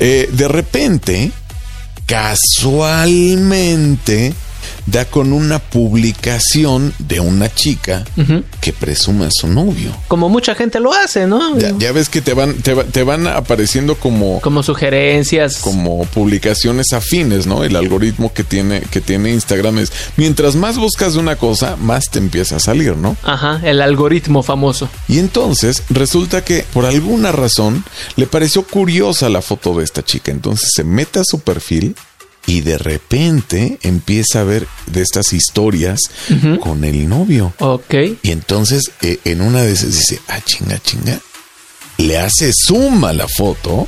eh, 0.00 0.28
de 0.32 0.48
repente, 0.48 1.30
casualmente, 2.06 4.34
da 4.90 5.04
con 5.04 5.32
una 5.32 5.58
publicación 5.58 6.92
de 6.98 7.20
una 7.20 7.52
chica 7.54 8.04
que 8.60 8.72
presume 8.72 9.26
a 9.26 9.30
su 9.30 9.46
novio. 9.48 9.94
Como 10.08 10.28
mucha 10.28 10.54
gente 10.54 10.80
lo 10.80 10.92
hace, 10.92 11.26
¿no? 11.26 11.58
Ya, 11.58 11.72
ya 11.78 11.92
ves 11.92 12.08
que 12.08 12.20
te 12.20 12.34
van, 12.34 12.54
te, 12.54 12.74
va- 12.74 12.84
te 12.84 13.02
van 13.02 13.26
apareciendo 13.26 13.94
como 13.96 14.40
Como 14.40 14.62
sugerencias. 14.62 15.58
como 15.58 16.04
publicaciones 16.06 16.92
afines, 16.92 17.46
¿no? 17.46 17.64
El 17.64 17.76
algoritmo 17.76 18.32
que 18.32 18.44
tiene, 18.44 18.80
que 18.80 19.00
tiene 19.00 19.32
Instagram 19.32 19.78
es, 19.78 19.92
mientras 20.16 20.54
más 20.56 20.78
buscas 20.78 21.14
de 21.14 21.20
una 21.20 21.36
cosa, 21.36 21.76
más 21.76 22.06
te 22.10 22.18
empieza 22.18 22.56
a 22.56 22.60
salir, 22.60 22.96
¿no? 22.96 23.16
Ajá, 23.22 23.60
el 23.64 23.80
algoritmo 23.80 24.42
famoso. 24.42 24.88
Y 25.08 25.18
entonces 25.18 25.82
resulta 25.90 26.44
que 26.44 26.64
por 26.72 26.86
alguna 26.86 27.32
razón 27.32 27.84
le 28.16 28.26
pareció 28.26 28.62
curiosa 28.66 29.28
la 29.28 29.42
foto 29.42 29.74
de 29.78 29.84
esta 29.84 30.04
chica. 30.04 30.30
Entonces 30.32 30.70
se 30.74 30.84
mete 30.84 31.18
a 31.20 31.24
su 31.24 31.40
perfil 31.40 31.94
y 32.48 32.62
de 32.62 32.78
repente 32.78 33.78
empieza 33.82 34.40
a 34.40 34.44
ver 34.44 34.66
de 34.86 35.02
estas 35.02 35.34
historias 35.34 36.00
con 36.60 36.82
el 36.82 37.06
novio. 37.06 37.52
Ok. 37.58 37.94
Y 38.22 38.30
entonces 38.30 38.90
eh, 39.02 39.18
en 39.24 39.42
una 39.42 39.62
de 39.62 39.72
esas 39.72 39.92
dice, 39.92 40.18
ah, 40.28 40.40
chinga, 40.44 40.78
chinga. 40.82 41.20
Le 41.98 42.16
hace 42.16 42.52
zoom 42.52 43.04
a 43.04 43.12
la 43.12 43.26
foto 43.28 43.86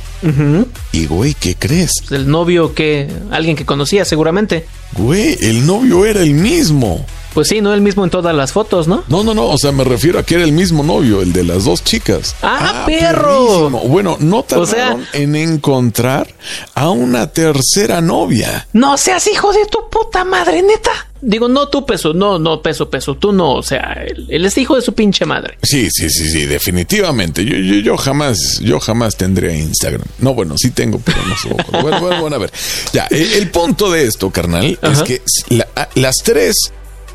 y, 0.91 1.05
güey, 1.05 1.33
¿qué 1.33 1.55
crees? 1.55 1.91
El 2.11 2.29
novio 2.29 2.75
que. 2.75 3.07
Alguien 3.31 3.55
que 3.55 3.65
conocía, 3.65 4.03
seguramente. 4.03 4.65
Güey, 4.93 5.37
el 5.41 5.65
novio 5.65 6.05
era 6.05 6.21
el 6.21 6.33
mismo. 6.33 7.05
Pues 7.33 7.47
sí, 7.47 7.61
no 7.61 7.73
el 7.73 7.81
mismo 7.81 8.03
en 8.03 8.09
todas 8.09 8.35
las 8.35 8.51
fotos, 8.51 8.87
¿no? 8.87 9.03
No, 9.07 9.23
no, 9.23 9.33
no, 9.33 9.45
o 9.47 9.57
sea, 9.57 9.71
me 9.71 9.83
refiero 9.83 10.19
a 10.19 10.23
que 10.23 10.35
era 10.35 10.43
el 10.43 10.51
mismo 10.51 10.83
novio, 10.83 11.21
el 11.21 11.31
de 11.33 11.43
las 11.43 11.63
dos 11.65 11.83
chicas. 11.83 12.35
¡Ah, 12.41 12.83
perro! 12.85 13.47
perrísimo. 13.47 13.79
Bueno, 13.87 14.17
no 14.19 14.39
O 14.39 14.65
sea- 14.65 14.65
tardaron 14.65 15.05
en 15.13 15.35
encontrar 15.35 16.27
a 16.75 16.89
una 16.89 17.27
tercera 17.31 18.01
novia. 18.01 18.67
No 18.73 18.97
seas 18.97 19.25
hijo 19.27 19.53
de 19.53 19.65
tu 19.67 19.89
puta 19.89 20.23
madre, 20.25 20.61
neta. 20.61 20.91
Digo, 21.23 21.47
no 21.47 21.67
tú 21.69 21.85
peso, 21.85 22.13
no, 22.15 22.39
no 22.39 22.63
peso, 22.63 22.89
peso, 22.89 23.13
tú 23.15 23.31
no, 23.31 23.53
o 23.53 23.61
sea, 23.61 23.93
él, 24.07 24.25
él 24.27 24.43
es 24.43 24.57
hijo 24.57 24.75
de 24.75 24.81
su 24.81 24.93
pinche 24.93 25.23
madre. 25.23 25.55
Sí, 25.61 25.87
sí, 25.91 26.09
sí, 26.09 26.27
sí, 26.29 26.45
definitivamente. 26.47 27.45
Yo, 27.45 27.55
yo, 27.57 27.75
yo 27.75 27.95
jamás, 27.95 28.59
yo 28.59 28.79
jamás 28.79 29.15
tendría 29.17 29.53
Instagram. 29.55 30.01
No, 30.17 30.33
bueno, 30.33 30.55
sí 30.57 30.71
tengo, 30.71 30.99
pero 30.99 31.19
no 31.27 31.37
subo. 31.37 31.57
Bueno, 31.81 31.99
bueno, 32.01 32.21
bueno, 32.21 32.35
a 32.35 32.39
ver. 32.39 32.51
Ya, 32.91 33.05
el, 33.11 33.33
el 33.33 33.49
punto 33.51 33.91
de 33.91 34.05
esto, 34.07 34.31
carnal, 34.31 34.77
es 34.81 35.01
que 35.03 35.21
la- 35.49 35.67
las 35.95 36.15
tres 36.23 36.55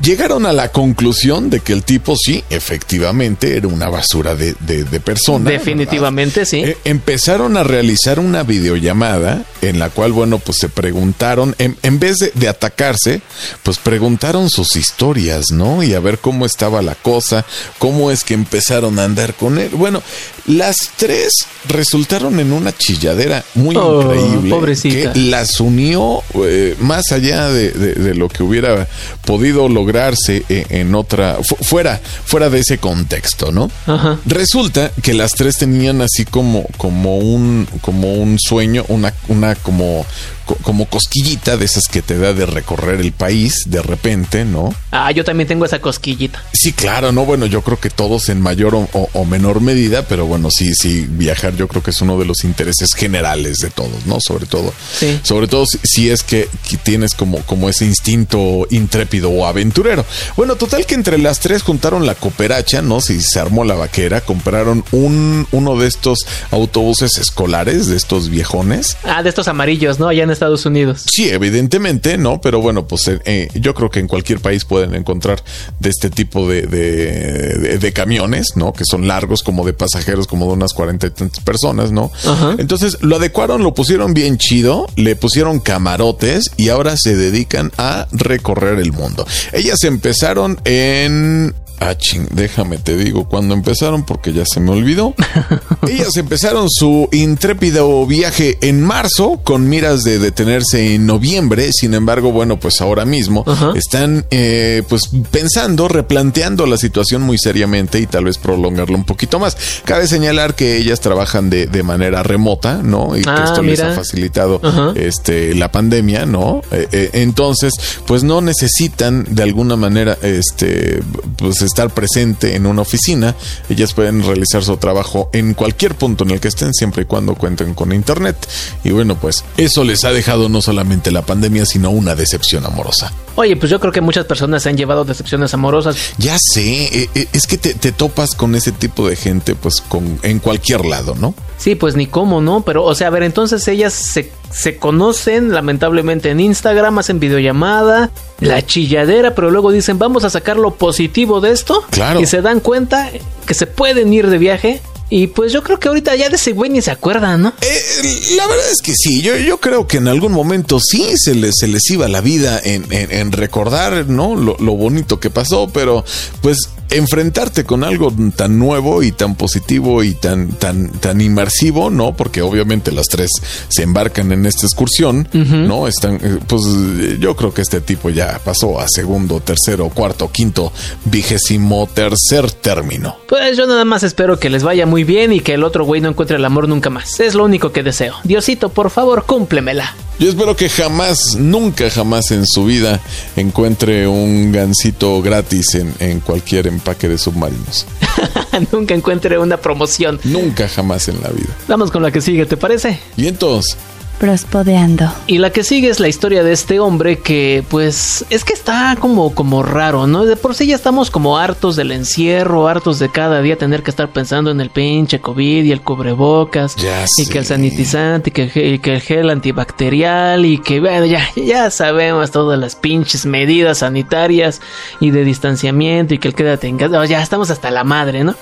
llegaron 0.01 0.45
a 0.45 0.53
la 0.53 0.71
conclusión 0.71 1.49
de 1.49 1.59
que 1.59 1.73
el 1.73 1.83
tipo 1.83 2.15
sí, 2.15 2.43
efectivamente, 2.49 3.57
era 3.57 3.67
una 3.67 3.89
basura 3.89 4.35
de, 4.35 4.55
de, 4.61 4.83
de 4.83 4.99
persona. 4.99 5.49
Definitivamente, 5.49 6.45
sí. 6.45 6.57
Eh, 6.57 6.77
empezaron 6.83 7.57
a 7.57 7.63
realizar 7.63 8.19
una 8.19 8.43
videollamada 8.43 9.43
en 9.61 9.79
la 9.79 9.89
cual, 9.89 10.11
bueno, 10.11 10.39
pues 10.39 10.57
se 10.59 10.69
preguntaron, 10.69 11.55
en, 11.57 11.77
en 11.83 11.99
vez 11.99 12.17
de, 12.17 12.31
de 12.33 12.47
atacarse, 12.47 13.21
pues 13.63 13.77
preguntaron 13.77 14.49
sus 14.49 14.75
historias, 14.75 15.51
¿no? 15.51 15.83
Y 15.83 15.93
a 15.93 15.99
ver 15.99 16.19
cómo 16.19 16.45
estaba 16.45 16.81
la 16.81 16.95
cosa, 16.95 17.45
cómo 17.77 18.11
es 18.11 18.23
que 18.23 18.33
empezaron 18.33 18.99
a 18.99 19.03
andar 19.05 19.33
con 19.33 19.57
él. 19.57 19.69
Bueno, 19.69 20.01
las 20.47 20.75
tres 20.95 21.33
resultaron 21.67 22.39
en 22.39 22.53
una 22.53 22.71
chilladera 22.75 23.43
muy 23.55 23.75
Oh, 23.75 24.01
increíble 24.01 24.49
pobrecita. 24.49 25.13
que 25.13 25.19
las 25.19 25.59
unió 25.59 26.21
eh, 26.43 26.75
más 26.79 27.11
allá 27.11 27.49
de, 27.49 27.71
de- 27.71 27.93
de 27.95 28.15
lo 28.15 28.29
que 28.29 28.43
hubiera 28.43 28.87
podido 29.25 29.67
lograrse 29.69 30.43
eh, 30.49 30.65
en 30.69 30.95
otra, 30.95 31.37
fu- 31.43 31.57
fuera, 31.61 31.99
fuera 32.25 32.49
de 32.49 32.59
ese 32.59 32.77
contexto, 32.77 33.51
¿no? 33.51 33.69
Ajá. 33.85 34.19
Resulta 34.25 34.91
que 35.03 35.13
las 35.13 35.31
tres 35.31 35.57
tenían 35.57 36.01
así 36.01 36.23
como, 36.25 36.65
como 36.77 37.17
un, 37.17 37.67
como 37.81 38.13
un 38.15 38.37
sueño, 38.39 38.85
una, 38.87 39.13
una 39.27 39.55
como, 39.55 40.05
co- 40.47 40.55
como 40.63 40.87
cosquillita 40.87 41.57
de 41.57 41.65
esas 41.65 41.83
que 41.87 42.01
te 42.01 42.17
da 42.17 42.33
de 42.33 42.47
recorrer 42.47 42.99
el 43.01 43.11
país 43.11 43.53
de 43.67 43.83
repente, 43.83 44.45
¿no? 44.45 44.73
Ah, 44.91 45.11
yo 45.11 45.23
también 45.23 45.47
tengo 45.47 45.65
esa 45.65 45.79
cosquillita. 45.79 46.41
Sí, 46.53 46.73
claro, 46.73 47.11
no, 47.11 47.25
bueno, 47.25 47.45
yo 47.45 47.61
creo 47.61 47.79
que 47.79 47.91
todos 47.91 48.29
en 48.29 48.41
mayor 48.41 48.73
o, 48.73 48.89
o- 48.93 49.09
o 49.13 49.25
menor 49.25 49.61
medida, 49.61 50.01
pero 50.07 50.25
bueno, 50.25 50.49
sí, 50.49 50.73
sí, 50.73 51.05
viajar 51.07 51.55
yo 51.55 51.67
creo 51.67 51.83
que 51.83 51.91
es 51.91 52.01
uno 52.01 52.17
de 52.17 52.25
los 52.25 52.43
intereses 52.43 52.93
generales 52.95 53.57
de 53.59 53.69
todos, 53.69 54.05
¿no? 54.07 54.17
Sobre 54.19 54.47
todo, 54.47 54.73
Sí. 54.97 55.19
sobre 55.21 55.47
todo 55.47 55.65
si, 55.67 55.77
si 55.83 56.09
es 56.09 56.23
que, 56.23 56.49
que 56.67 56.77
tienes 56.77 57.13
como, 57.13 57.39
como 57.41 57.69
ese 57.69 57.85
instinto 57.85 58.65
intrépido 58.71 59.29
o 59.29 59.45
aventurero. 59.45 60.05
Bueno, 60.37 60.55
total 60.55 60.85
que 60.85 60.95
entre 60.95 61.17
las 61.17 61.39
tres 61.41 61.61
juntaron 61.61 62.05
la 62.05 62.15
cooperacha, 62.15 62.81
¿no? 62.81 63.01
Si 63.01 63.21
se 63.21 63.39
armó 63.39 63.65
la 63.65 63.75
vaquera, 63.75 64.21
compraron 64.21 64.83
un, 64.91 65.45
uno 65.51 65.77
de 65.77 65.87
estos 65.87 66.19
autobuses 66.51 67.17
escolares, 67.17 67.87
de 67.87 67.97
estos 67.97 68.29
viejones, 68.29 68.97
Ah, 69.03 69.23
de 69.23 69.29
estos 69.29 69.47
amarillos, 69.47 69.99
¿no? 69.99 70.07
Allá 70.07 70.23
en 70.23 70.29
Estados 70.37 70.65
Unidos. 70.65 71.03
Sí, 71.11 71.29
evidentemente, 71.29 72.17
¿no? 72.17 72.39
Pero 72.39 72.61
bueno, 72.61 72.87
pues 72.87 73.07
eh, 73.07 73.19
eh, 73.25 73.47
yo 73.55 73.73
creo 73.73 73.89
que 73.89 73.99
en 73.99 74.07
cualquier 74.07 74.39
país 74.39 74.65
pueden 74.65 74.93
encontrar 74.93 75.43
de 75.79 75.89
este 75.89 76.09
tipo 76.09 76.47
de, 76.47 76.61
de, 76.63 77.57
de- 77.57 77.77
de 77.79 77.93
camiones, 77.93 78.49
¿no? 78.55 78.71
Que 78.73 78.83
son 78.85 79.07
largos, 79.07 79.41
como 79.43 79.65
de 79.65 79.73
pasajeros, 79.73 80.27
como 80.27 80.45
de 80.47 80.53
unas 80.53 80.73
cuarenta 80.73 81.07
y 81.07 81.09
tantas 81.09 81.43
personas, 81.43 81.91
¿no? 81.91 82.11
Ajá. 82.25 82.55
Entonces 82.59 82.97
lo 83.01 83.15
adecuaron, 83.15 83.63
lo 83.63 83.73
pusieron 83.73 84.13
bien 84.13 84.37
chido, 84.37 84.87
le 84.95 85.15
pusieron 85.15 85.59
camarotes 85.59 86.51
y 86.57 86.69
ahora 86.69 86.95
se 86.97 87.15
dedican 87.15 87.71
a 87.77 88.07
recorrer 88.11 88.79
el 88.79 88.91
mundo. 88.93 89.25
Ellas 89.53 89.83
empezaron 89.83 90.59
en... 90.65 91.55
Ah, 91.79 91.95
ching, 91.95 92.27
déjame 92.31 92.77
te 92.77 92.95
digo 92.95 93.27
cuando 93.29 93.53
empezaron 93.53 94.05
porque 94.05 94.33
ya 94.33 94.43
se 94.45 94.59
me 94.59 94.71
olvidó. 94.71 95.13
Ellas 95.87 96.15
empezaron 96.17 96.67
su 96.69 97.07
intrépido 97.11 98.05
viaje 98.05 98.57
en 98.61 98.83
marzo 98.83 99.39
con 99.43 99.69
miras 99.69 100.03
de 100.03 100.19
detenerse 100.19 100.95
en 100.95 101.05
noviembre. 101.05 101.69
Sin 101.71 101.93
embargo, 101.93 102.31
bueno, 102.31 102.59
pues 102.59 102.81
ahora 102.81 103.05
mismo 103.05 103.45
están 103.75 104.25
pues 104.29 104.97
pues 104.97 105.09
pensando, 105.29 105.87
replanteando 105.87 106.65
la 106.65 106.77
situación 106.77 107.21
muy 107.21 107.37
seriamente 107.37 107.99
y 107.99 108.07
tal 108.07 108.25
vez 108.25 108.39
prolongarlo 108.39 108.95
un 108.95 109.05
poquito 109.05 109.37
más. 109.37 109.55
Cabe 109.85 110.07
señalar 110.07 110.55
que 110.55 110.77
ellas 110.77 111.01
trabajan 111.01 111.51
de, 111.51 111.67
de 111.67 111.83
manera 111.83 112.23
remota, 112.23 112.81
¿no? 112.81 113.15
Y 113.15 113.21
que 113.21 113.29
Ah, 113.37 113.43
esto 113.45 113.61
les 113.61 113.79
ha 113.79 113.93
facilitado 113.93 114.59
este 114.95 115.53
la 115.53 115.71
pandemia, 115.71 116.25
¿no? 116.25 116.61
Eh, 116.71 116.87
eh, 116.91 117.09
entonces, 117.13 117.73
pues 118.05 118.23
no 118.23 118.41
necesitan 118.41 119.25
de 119.29 119.43
alguna 119.43 119.75
manera 119.75 120.17
este 120.21 121.01
pues 121.37 121.61
estar 121.67 121.91
presente 121.91 122.55
en 122.55 122.65
una 122.65 122.81
oficina. 122.81 123.35
Ellas 123.69 123.93
pueden 123.93 124.23
realizar 124.23 124.63
su 124.63 124.77
trabajo 124.77 125.29
en 125.33 125.53
cualquier 125.53 125.95
punto 125.95 126.23
en 126.23 126.31
el 126.31 126.39
que 126.39 126.47
estén 126.47 126.73
siempre 126.73 127.03
y 127.03 127.05
cuando 127.05 127.35
cuenten 127.35 127.73
con 127.73 127.93
internet. 127.93 128.35
Y 128.83 128.91
bueno, 128.91 129.15
pues 129.15 129.43
eso 129.57 129.83
les 129.83 130.03
ha 130.03 130.11
dejado 130.11 130.49
no 130.49 130.61
solamente 130.61 131.11
la 131.11 131.21
pandemia, 131.21 131.65
sino 131.65 131.89
una 131.91 132.15
decepción 132.15 132.65
amorosa. 132.65 133.13
Oye, 133.35 133.55
pues 133.55 133.69
yo 133.69 133.79
creo 133.79 133.93
que 133.93 134.01
muchas 134.01 134.25
personas 134.25 134.63
se 134.63 134.69
han 134.69 134.77
llevado 134.77 135.05
decepciones 135.05 135.53
amorosas. 135.53 135.95
Ya 136.17 136.37
sé, 136.39 136.85
eh, 136.85 137.09
eh, 137.13 137.27
es 137.33 137.45
que 137.45 137.57
te, 137.57 137.75
te 137.75 137.91
topas 137.91 138.33
con 138.33 138.55
ese 138.55 138.71
tipo 138.71 139.07
de 139.07 139.15
gente 139.15 139.53
pues 139.53 139.81
con 139.81 140.19
en 140.23 140.39
cualquier 140.39 140.85
lado, 140.85 141.15
¿no? 141.15 141.35
Sí, 141.57 141.75
pues 141.75 141.95
ni 141.95 142.07
cómo, 142.07 142.41
¿no? 142.41 142.61
Pero, 142.61 142.83
o 142.83 142.95
sea, 142.95 143.07
a 143.07 143.09
ver, 143.11 143.23
entonces 143.23 143.67
ellas 143.67 143.93
se, 143.93 144.31
se 144.51 144.77
conocen 144.77 145.51
lamentablemente 145.51 146.29
en 146.29 146.39
Instagram, 146.39 146.99
hacen 146.99 147.19
videollamada, 147.19 148.11
la 148.39 148.65
chilladera, 148.65 149.35
pero 149.35 149.51
luego 149.51 149.71
dicen, 149.71 149.99
vamos 149.99 150.23
a 150.23 150.29
sacar 150.29 150.57
lo 150.57 150.75
positivo 150.75 151.41
de 151.41 151.51
esto. 151.51 151.83
Claro. 151.89 152.19
Y 152.21 152.25
se 152.25 152.41
dan 152.41 152.59
cuenta 152.59 153.09
que 153.45 153.53
se 153.53 153.67
pueden 153.67 154.13
ir 154.13 154.29
de 154.29 154.37
viaje. 154.37 154.81
Y 155.09 155.27
pues 155.27 155.53
yo 155.53 155.63
creo 155.63 155.79
que 155.79 155.87
ahorita 155.87 156.15
ya 156.17 156.27
de 156.29 156.35
ese 156.35 156.51
güey 156.51 156.69
ni 156.69 156.81
se 156.81 156.91
acuerdan, 156.91 157.41
¿no? 157.41 157.53
Eh, 157.61 158.35
la 158.35 158.45
verdad 158.45 158.65
es 158.69 158.81
que 158.81 158.91
sí, 158.93 159.21
yo, 159.21 159.37
yo 159.37 159.57
creo 159.57 159.87
que 159.87 159.97
en 159.97 160.09
algún 160.09 160.33
momento 160.33 160.81
sí 160.81 161.13
se 161.15 161.33
les, 161.33 161.53
se 161.57 161.67
les 161.69 161.89
iba 161.91 162.09
la 162.09 162.19
vida 162.19 162.59
en, 162.61 162.85
en- 162.91 163.09
en 163.13 163.31
recordar 163.31 164.07
¿no? 164.09 164.35
Lo, 164.35 164.57
lo 164.59 164.73
bonito 164.73 165.21
que 165.21 165.29
pasó, 165.29 165.69
pero 165.73 166.03
pues 166.41 166.57
enfrentarte 166.89 167.63
con 167.63 167.83
algo 167.83 168.13
tan 168.35 168.57
nuevo 168.57 169.03
y 169.03 169.11
tan 169.11 169.35
positivo 169.35 170.03
y 170.03 170.13
tan, 170.13 170.49
tan, 170.49 170.89
tan 170.89 171.21
inmersivo, 171.21 171.89
¿no? 171.89 172.13
Porque 172.13 172.41
obviamente 172.41 172.91
las 172.91 173.07
tres 173.07 173.29
se 173.67 173.83
embarcan 173.83 174.31
en 174.31 174.45
esta 174.45 174.65
excursión, 174.65 175.27
¿no? 175.33 175.87
Están, 175.87 176.19
eh, 176.21 176.39
pues 176.47 176.63
eh, 176.65 177.17
yo 177.19 177.35
creo 177.35 177.53
que 177.53 177.61
este 177.61 177.81
tipo 177.81 178.09
ya 178.09 178.39
pasó 178.43 178.79
a 178.79 178.87
segundo, 178.87 179.39
tercero, 179.39 179.89
cuarto, 179.89 180.31
quinto, 180.31 180.71
vigésimo 181.05 181.87
tercer 181.93 182.51
término. 182.51 183.17
Pues 183.27 183.57
yo 183.57 183.67
nada 183.67 183.85
más 183.85 184.03
espero 184.03 184.39
que 184.39 184.49
les 184.49 184.63
vaya 184.63 184.85
muy 184.85 185.03
bien 185.03 185.33
y 185.33 185.39
que 185.41 185.53
el 185.53 185.63
otro 185.63 185.85
güey 185.85 186.01
no 186.01 186.09
encuentre 186.09 186.37
el 186.37 186.45
amor 186.45 186.67
nunca 186.67 186.89
más. 186.89 187.19
Es 187.19 187.35
lo 187.35 187.43
único 187.43 187.71
que 187.71 187.83
deseo. 187.83 188.15
Diosito, 188.23 188.69
por 188.69 188.89
favor, 188.89 189.25
cúmplemela. 189.25 189.95
Yo 190.19 190.29
espero 190.29 190.55
que 190.55 190.67
jamás, 190.67 191.35
nunca 191.37 191.91
jamás 191.91 192.31
en 192.31 192.43
su 192.47 192.65
vida 192.65 192.99
encuentre 193.35 194.07
un 194.07 194.51
gansito 194.51 195.21
gratis 195.21 195.75
en, 195.75 195.93
en 195.99 196.21
cualquier 196.21 196.65
empaque 196.77 197.07
de 197.09 197.17
submarinos. 197.17 197.85
nunca 198.71 198.95
encuentre 198.95 199.37
una 199.37 199.57
promoción. 199.57 200.19
Nunca 200.23 200.67
jamás 200.67 201.07
en 201.07 201.21
la 201.21 201.29
vida. 201.29 201.49
Vamos 201.67 201.91
con 201.91 202.01
la 202.01 202.11
que 202.11 202.21
sigue, 202.21 202.45
¿te 202.45 202.57
parece? 202.57 202.99
Y 203.15 203.27
entonces, 203.27 203.77
Prospodeando. 204.19 205.11
Y 205.27 205.37
la 205.37 205.51
que 205.51 205.63
sigue 205.63 205.89
es 205.89 205.99
la 205.99 206.07
historia 206.07 206.43
de 206.43 206.51
este 206.51 206.79
hombre 206.79 207.19
que, 207.19 207.63
pues, 207.69 208.25
es 208.29 208.43
que 208.43 208.53
está 208.53 208.95
como, 208.99 209.35
como 209.35 209.63
raro, 209.63 210.07
¿no? 210.07 210.25
De 210.25 210.35
por 210.35 210.55
sí 210.55 210.67
ya 210.67 210.75
estamos 210.75 211.11
como 211.11 211.37
hartos 211.37 211.75
del 211.75 211.91
encierro, 211.91 212.67
hartos 212.67 212.99
de 212.99 213.09
cada 213.09 213.41
día 213.41 213.57
tener 213.57 213.83
que 213.83 213.91
estar 213.91 214.09
pensando 214.09 214.51
en 214.51 214.59
el 214.59 214.69
pinche 214.69 215.21
COVID 215.21 215.63
y 215.63 215.71
el 215.71 215.81
cubrebocas. 215.81 216.75
Ya 216.75 217.05
y 217.17 217.25
que 217.27 217.39
el 217.39 217.45
sanitizante, 217.45 218.29
y 218.29 218.33
que, 218.33 218.73
y 218.73 218.79
que 218.79 218.95
el 218.95 219.01
gel 219.01 219.29
antibacterial, 219.29 220.45
y 220.45 220.57
que, 220.59 220.79
bueno, 220.79 221.05
ya, 221.05 221.23
ya 221.35 221.69
sabemos 221.69 222.31
todas 222.31 222.59
las 222.59 222.75
pinches 222.75 223.25
medidas 223.25 223.79
sanitarias 223.79 224.61
y 224.99 225.11
de 225.11 225.23
distanciamiento, 225.23 226.13
y 226.13 226.17
que 226.17 226.29
el 226.29 226.35
quédate 226.35 226.67
en 226.67 226.77
casa. 226.77 227.05
Ya 227.05 227.21
estamos 227.21 227.49
hasta 227.49 227.71
la 227.71 227.83
madre, 227.83 228.23
¿no? 228.23 228.35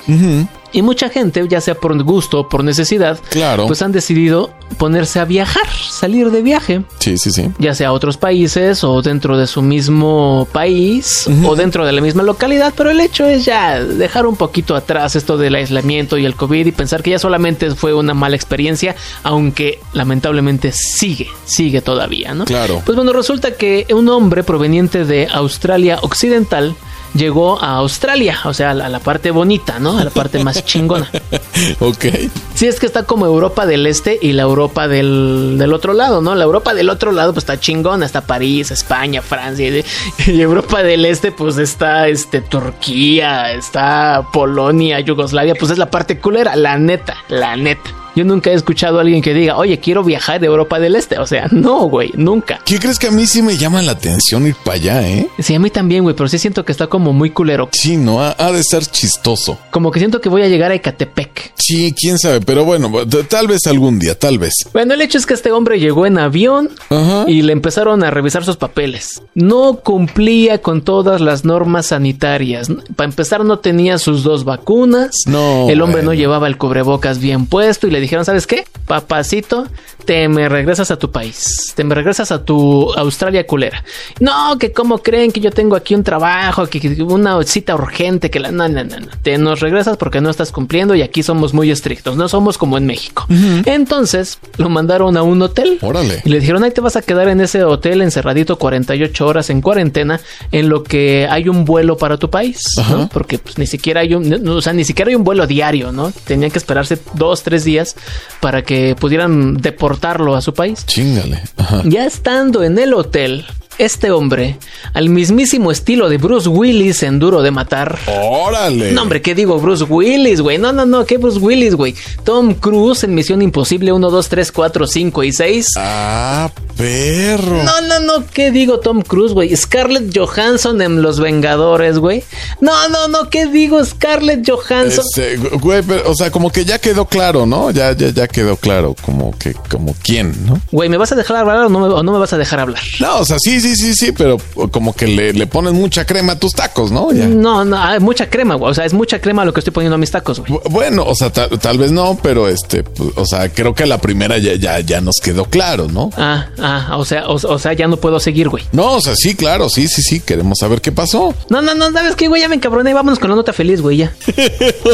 Y 0.75 0.81
mucha 0.81 1.09
gente, 1.09 1.45
ya 1.47 1.61
sea 1.61 1.75
por 1.75 1.95
gusto 2.03 2.41
o 2.41 2.49
por 2.49 2.63
necesidad, 2.63 3.17
Claro. 3.29 3.65
pues 3.67 3.81
han 3.81 3.91
decidido 3.93 4.51
ponerse 4.77 5.19
a 5.19 5.25
viajar, 5.25 5.63
salir 5.89 6.31
de 6.31 6.41
viaje, 6.41 6.83
sí, 6.99 7.17
sí, 7.17 7.31
sí. 7.31 7.49
ya 7.59 7.73
sea 7.73 7.89
a 7.89 7.91
otros 7.93 8.17
países 8.17 8.83
o 8.83 9.01
dentro 9.01 9.37
de 9.37 9.47
su 9.47 9.61
mismo 9.61 10.47
país 10.51 11.27
o 11.45 11.55
dentro 11.55 11.85
de 11.85 11.91
la 11.93 12.01
misma 12.01 12.23
localidad, 12.23 12.73
pero 12.75 12.89
el 12.91 12.99
hecho 12.99 13.25
es 13.25 13.45
ya 13.45 13.81
dejar 13.81 14.25
un 14.25 14.35
poquito 14.35 14.75
atrás 14.75 15.15
esto 15.15 15.37
del 15.37 15.55
aislamiento 15.55 16.17
y 16.17 16.25
el 16.25 16.35
COVID 16.35 16.65
y 16.65 16.71
pensar 16.73 17.01
que 17.03 17.11
ya 17.11 17.19
solamente 17.19 17.73
fue 17.73 17.93
una 17.93 18.13
mala 18.13 18.35
experiencia, 18.35 18.95
aunque 19.23 19.79
lamentablemente 19.93 20.71
sigue, 20.73 21.27
sigue 21.45 21.81
todavía, 21.81 22.33
¿no? 22.33 22.43
Claro. 22.45 22.81
Pues 22.85 22.95
bueno, 22.97 23.13
resulta 23.13 23.51
que 23.55 23.85
un 23.93 24.09
hombre 24.09 24.43
proveniente 24.43 25.05
de 25.05 25.27
Australia 25.31 25.99
Occidental 26.01 26.75
llegó 27.13 27.61
a 27.61 27.77
Australia, 27.77 28.39
o 28.45 28.53
sea, 28.53 28.71
a 28.71 28.73
la, 28.73 28.85
a 28.87 28.89
la 28.89 28.99
parte 28.99 29.31
bonita, 29.31 29.79
¿no? 29.79 29.97
A 29.97 30.03
la 30.03 30.09
parte 30.09 30.43
más 30.43 30.63
chingona. 30.65 31.09
ok. 31.79 32.05
Sí, 32.53 32.67
es 32.67 32.79
que 32.79 32.85
está 32.85 33.03
como 33.03 33.25
Europa 33.25 33.65
del 33.65 33.85
Este 33.87 34.17
y 34.21 34.33
la 34.33 34.43
Europa 34.43 34.87
del, 34.87 35.55
del 35.57 35.73
otro 35.73 35.93
lado, 35.93 36.21
¿no? 36.21 36.35
La 36.35 36.43
Europa 36.43 36.73
del 36.73 36.89
otro 36.89 37.11
lado 37.11 37.33
pues 37.33 37.43
está 37.43 37.59
chingona, 37.59 38.05
está 38.05 38.21
París, 38.21 38.71
España, 38.71 39.21
Francia. 39.21 39.67
Y, 39.69 39.83
y 40.31 40.41
Europa 40.41 40.83
del 40.83 41.05
Este 41.05 41.31
pues 41.31 41.57
está 41.57 42.07
este, 42.07 42.41
Turquía, 42.41 43.51
está 43.51 44.27
Polonia, 44.31 44.99
Yugoslavia, 44.99 45.55
pues 45.55 45.71
es 45.71 45.77
la 45.77 45.89
parte 45.89 46.19
culera, 46.19 46.55
la 46.55 46.77
neta, 46.77 47.15
la 47.29 47.55
neta. 47.55 48.04
Yo 48.15 48.23
nunca 48.25 48.49
he 48.51 48.53
escuchado 48.53 48.97
a 48.97 49.01
alguien 49.01 49.21
que 49.21 49.33
diga, 49.33 49.57
oye, 49.57 49.79
quiero 49.79 50.03
viajar 50.03 50.39
de 50.39 50.47
Europa 50.47 50.79
del 50.79 50.95
Este. 50.95 51.19
O 51.19 51.27
sea, 51.27 51.47
no, 51.51 51.87
güey, 51.89 52.11
nunca. 52.15 52.59
¿Qué 52.65 52.79
crees 52.79 52.97
que 52.99 53.07
a 53.07 53.11
mí 53.11 53.25
sí 53.25 53.41
me 53.41 53.57
llama 53.57 53.81
la 53.81 53.93
atención 53.93 54.47
ir 54.47 54.55
para 54.63 54.75
allá, 54.75 55.07
eh? 55.07 55.27
Sí, 55.39 55.53
a 55.55 55.59
mí 55.59 55.69
también, 55.69 56.03
güey, 56.03 56.15
pero 56.15 56.27
sí 56.29 56.37
siento 56.37 56.63
que 56.65 56.71
está 56.71 56.87
como 56.87 57.13
muy 57.13 57.29
culero. 57.29 57.69
Sí, 57.71 57.97
no, 57.97 58.21
ha, 58.21 58.35
ha 58.37 58.51
de 58.51 58.59
estar 58.59 58.83
chistoso. 58.85 59.57
Como 59.71 59.91
que 59.91 59.99
siento 59.99 60.21
que 60.21 60.29
voy 60.29 60.41
a 60.43 60.47
llegar 60.47 60.71
a 60.71 60.75
Ecatepec. 60.75 61.53
Sí, 61.55 61.93
quién 61.99 62.17
sabe, 62.19 62.41
pero 62.41 62.63
bueno, 62.65 62.91
tal 63.29 63.47
vez 63.47 63.65
algún 63.67 63.99
día, 63.99 64.17
tal 64.17 64.37
vez. 64.39 64.53
Bueno, 64.73 64.93
el 64.93 65.01
hecho 65.01 65.17
es 65.17 65.25
que 65.25 65.33
este 65.33 65.51
hombre 65.51 65.79
llegó 65.79 66.05
en 66.05 66.17
avión 66.17 66.69
Ajá. 66.89 67.25
y 67.27 67.41
le 67.41 67.53
empezaron 67.53 68.03
a 68.03 68.11
revisar 68.11 68.43
sus 68.43 68.57
papeles. 68.57 69.21
No 69.33 69.75
cumplía 69.83 70.61
con 70.61 70.81
todas 70.81 71.21
las 71.21 71.45
normas 71.45 71.87
sanitarias. 71.87 72.69
Para 72.95 73.09
empezar, 73.09 73.43
no 73.43 73.59
tenía 73.59 73.97
sus 73.97 74.23
dos 74.23 74.43
vacunas. 74.45 75.15
No, 75.25 75.69
El 75.69 75.81
hombre 75.81 76.03
no 76.03 76.13
llevaba 76.13 76.47
el 76.47 76.57
cubrebocas 76.57 77.19
bien 77.19 77.45
puesto 77.45 77.87
y 77.87 77.91
le 77.91 77.99
dijeron, 78.05 78.25
¿sabes 78.25 78.47
qué? 78.47 78.65
Papacito, 78.87 79.67
te 80.05 80.27
me 80.27 80.47
regresas 80.49 80.91
a 80.91 80.97
tu 80.97 81.11
país. 81.11 81.73
Te 81.75 81.83
me 81.83 81.95
regresas 81.95 82.31
a 82.31 82.43
tu 82.43 82.93
Australia 82.93 83.45
culera. 83.45 83.83
No, 84.19 84.57
que 84.57 84.71
cómo 84.71 84.99
creen 84.99 85.31
que 85.31 85.39
yo 85.39 85.51
tengo 85.51 85.75
aquí 85.75 85.95
un 85.95 86.03
trabajo, 86.03 86.67
que, 86.67 86.79
que 86.79 87.03
una 87.03 87.41
cita 87.43 87.75
urgente, 87.75 88.29
que 88.29 88.39
la... 88.39 88.51
No, 88.51 88.67
no, 88.67 88.83
no, 88.83 88.99
no. 88.99 89.07
Te 89.21 89.37
nos 89.37 89.59
regresas 89.59 89.97
porque 89.97 90.21
no 90.21 90.29
estás 90.29 90.51
cumpliendo 90.51 90.95
y 90.95 91.01
aquí 91.01 91.23
somos 91.23 91.53
muy 91.53 91.71
estrictos. 91.71 92.15
No 92.15 92.29
somos 92.29 92.57
como 92.57 92.77
en 92.77 92.85
México. 92.85 93.25
Entonces, 93.65 94.39
lo 94.57 94.69
mandaron 94.69 95.17
a 95.17 95.23
un 95.23 95.41
hotel. 95.41 95.79
Órale. 95.81 96.21
Y 96.23 96.29
le 96.29 96.39
dijeron, 96.39 96.63
ahí 96.63 96.71
te 96.71 96.81
vas 96.81 96.95
a 96.95 97.01
quedar 97.01 97.27
en 97.27 97.41
ese 97.41 97.63
hotel 97.63 98.01
encerradito 98.01 98.57
48 98.57 99.25
horas 99.25 99.49
en 99.49 99.61
cuarentena 99.61 100.19
en 100.51 100.69
lo 100.69 100.83
que 100.83 101.27
hay 101.29 101.49
un 101.49 101.65
vuelo 101.65 101.97
para 101.97 102.17
tu 102.17 102.29
país. 102.29 102.63
¿no? 102.89 103.09
Porque 103.09 103.39
pues, 103.39 103.57
ni 103.57 103.67
siquiera 103.67 104.01
hay 104.01 104.13
un, 104.13 104.29
no, 104.29 104.55
o 104.55 104.61
sea, 104.61 104.73
ni 104.73 104.83
siquiera 104.83 105.09
hay 105.09 105.15
un 105.15 105.23
vuelo 105.23 105.47
diario, 105.47 105.91
¿no? 105.91 106.11
Tenían 106.25 106.51
que 106.51 106.59
esperarse 106.59 106.99
dos, 107.13 107.43
tres 107.43 107.63
días 107.63 107.94
para 108.39 108.63
que 108.63 108.95
pudieran 108.95 109.57
deportarlo 109.57 110.35
a 110.35 110.41
su 110.41 110.53
país. 110.53 110.85
Chingale. 110.85 111.41
Ajá. 111.57 111.81
Ya 111.85 112.05
estando 112.05 112.63
en 112.63 112.77
el 112.77 112.93
hotel, 112.93 113.45
este 113.77 114.11
hombre, 114.11 114.57
al 114.93 115.09
mismísimo 115.09 115.71
estilo 115.71 116.09
de 116.09 116.17
Bruce 116.17 116.49
Willis 116.49 117.03
en 117.03 117.19
Duro 117.19 117.41
de 117.41 117.51
Matar, 117.51 117.97
Órale. 118.07 118.91
no, 118.91 119.01
hombre, 119.03 119.21
¿qué 119.21 119.35
digo? 119.35 119.59
Bruce 119.59 119.83
Willis, 119.83 120.41
güey. 120.41 120.57
No, 120.57 120.71
no, 120.71 120.85
no, 120.85 121.05
¿qué 121.05 121.17
Bruce 121.17 121.39
Willis, 121.39 121.75
güey? 121.75 121.95
Tom 122.23 122.53
Cruise 122.53 123.03
en 123.03 123.13
Misión 123.13 123.41
Imposible 123.41 123.91
1, 123.91 124.09
2, 124.09 124.29
3, 124.29 124.51
4, 124.51 124.87
5 124.87 125.23
y 125.23 125.31
6. 125.33 125.67
Ah, 125.77 126.49
perro. 126.77 127.63
No, 127.63 127.81
no, 127.81 127.99
no, 127.99 128.25
¿qué 128.33 128.51
digo 128.51 128.79
Tom 128.79 129.01
Cruise, 129.01 129.33
güey? 129.33 129.55
Scarlett 129.55 130.15
Johansson 130.17 130.81
en 130.81 131.01
Los 131.01 131.19
Vengadores, 131.19 131.97
güey. 131.99 132.23
No, 132.61 132.87
no, 132.89 133.07
no, 133.07 133.29
¿qué 133.29 133.45
digo 133.47 133.83
Scarlett 133.83 134.49
Johansson? 134.49 135.03
Este, 135.15 135.37
güey, 135.57 135.81
pero, 135.83 136.09
o 136.09 136.15
sea, 136.15 136.31
como 136.31 136.51
que 136.51 136.65
ya 136.65 136.79
quedó 136.79 137.05
claro, 137.05 137.45
¿no? 137.45 137.71
Ya, 137.71 137.91
ya, 137.93 138.09
ya 138.09 138.27
quedó 138.27 138.55
claro, 138.57 138.95
como 139.01 139.37
que, 139.37 139.53
como 139.69 139.95
quién, 140.03 140.45
¿no? 140.45 140.59
Güey, 140.71 140.89
¿me 140.89 140.97
vas 140.97 141.11
a 141.11 141.15
dejar 141.15 141.37
hablar 141.37 141.57
o 141.65 141.69
no 141.69 141.79
me, 141.79 141.87
o 141.87 142.03
no 142.03 142.11
me 142.11 142.19
vas 142.19 142.33
a 142.33 142.37
dejar 142.37 142.59
hablar? 142.59 142.81
No, 142.99 143.19
o 143.19 143.25
sea, 143.25 143.37
sí, 143.39 143.59
sí, 143.65 143.75
sí, 143.75 143.93
sí, 143.93 144.11
pero 144.11 144.37
como 144.71 144.93
que 144.93 145.07
le, 145.07 145.33
le 145.33 145.47
pones 145.47 145.73
mucha 145.73 146.05
crema 146.05 146.33
a 146.33 146.39
tus 146.39 146.53
tacos, 146.53 146.91
¿no? 146.91 147.11
Ya. 147.11 147.27
No, 147.27 147.63
no, 147.65 147.77
hay 147.77 147.99
mucha 147.99 148.29
crema, 148.29 148.55
güey. 148.55 148.71
O 148.71 148.73
sea, 148.73 148.85
es 148.85 148.93
mucha 148.93 149.19
crema 149.19 149.45
lo 149.45 149.53
que 149.53 149.59
estoy 149.61 149.73
poniendo 149.73 149.95
a 149.95 149.97
mis 149.97 150.11
tacos, 150.11 150.39
güey. 150.39 150.51
Bu- 150.53 150.61
Bueno, 150.69 151.03
o 151.05 151.15
sea, 151.15 151.31
tal, 151.31 151.49
tal 151.59 151.77
vez 151.77 151.91
no, 151.91 152.17
pero 152.21 152.47
este, 152.47 152.83
pues, 152.83 153.11
o 153.15 153.25
sea, 153.25 153.49
creo 153.49 153.73
que 153.73 153.85
la 153.85 153.97
primera 153.99 154.37
ya, 154.37 154.55
ya, 154.55 154.79
ya 154.79 155.01
nos 155.01 155.15
quedó 155.21 155.45
claro, 155.45 155.87
¿no? 155.87 156.09
Ah, 156.17 156.47
ah, 156.59 156.97
o 156.97 157.05
sea, 157.05 157.27
o, 157.27 157.33
o 157.35 157.59
sea, 157.59 157.73
ya 157.73 157.87
no 157.87 157.97
puedo 157.97 158.19
seguir, 158.19 158.49
güey. 158.49 158.63
No, 158.71 158.93
o 158.95 159.01
sea, 159.01 159.15
sí, 159.15 159.35
claro, 159.35 159.69
sí, 159.69 159.87
sí, 159.87 160.01
sí, 160.01 160.19
queremos 160.19 160.59
saber 160.59 160.81
qué 160.81 160.91
pasó. 160.91 161.33
No, 161.49 161.61
no, 161.61 161.73
no, 161.75 161.91
¿sabes 161.91 162.15
qué, 162.15 162.27
güey? 162.27 162.41
Ya 162.41 162.49
me 162.49 162.55
encabroné. 162.55 162.93
Vámonos 162.93 163.19
con 163.19 163.29
la 163.29 163.35
nota 163.35 163.53
feliz, 163.53 163.81
güey, 163.81 163.97
ya. 163.97 164.13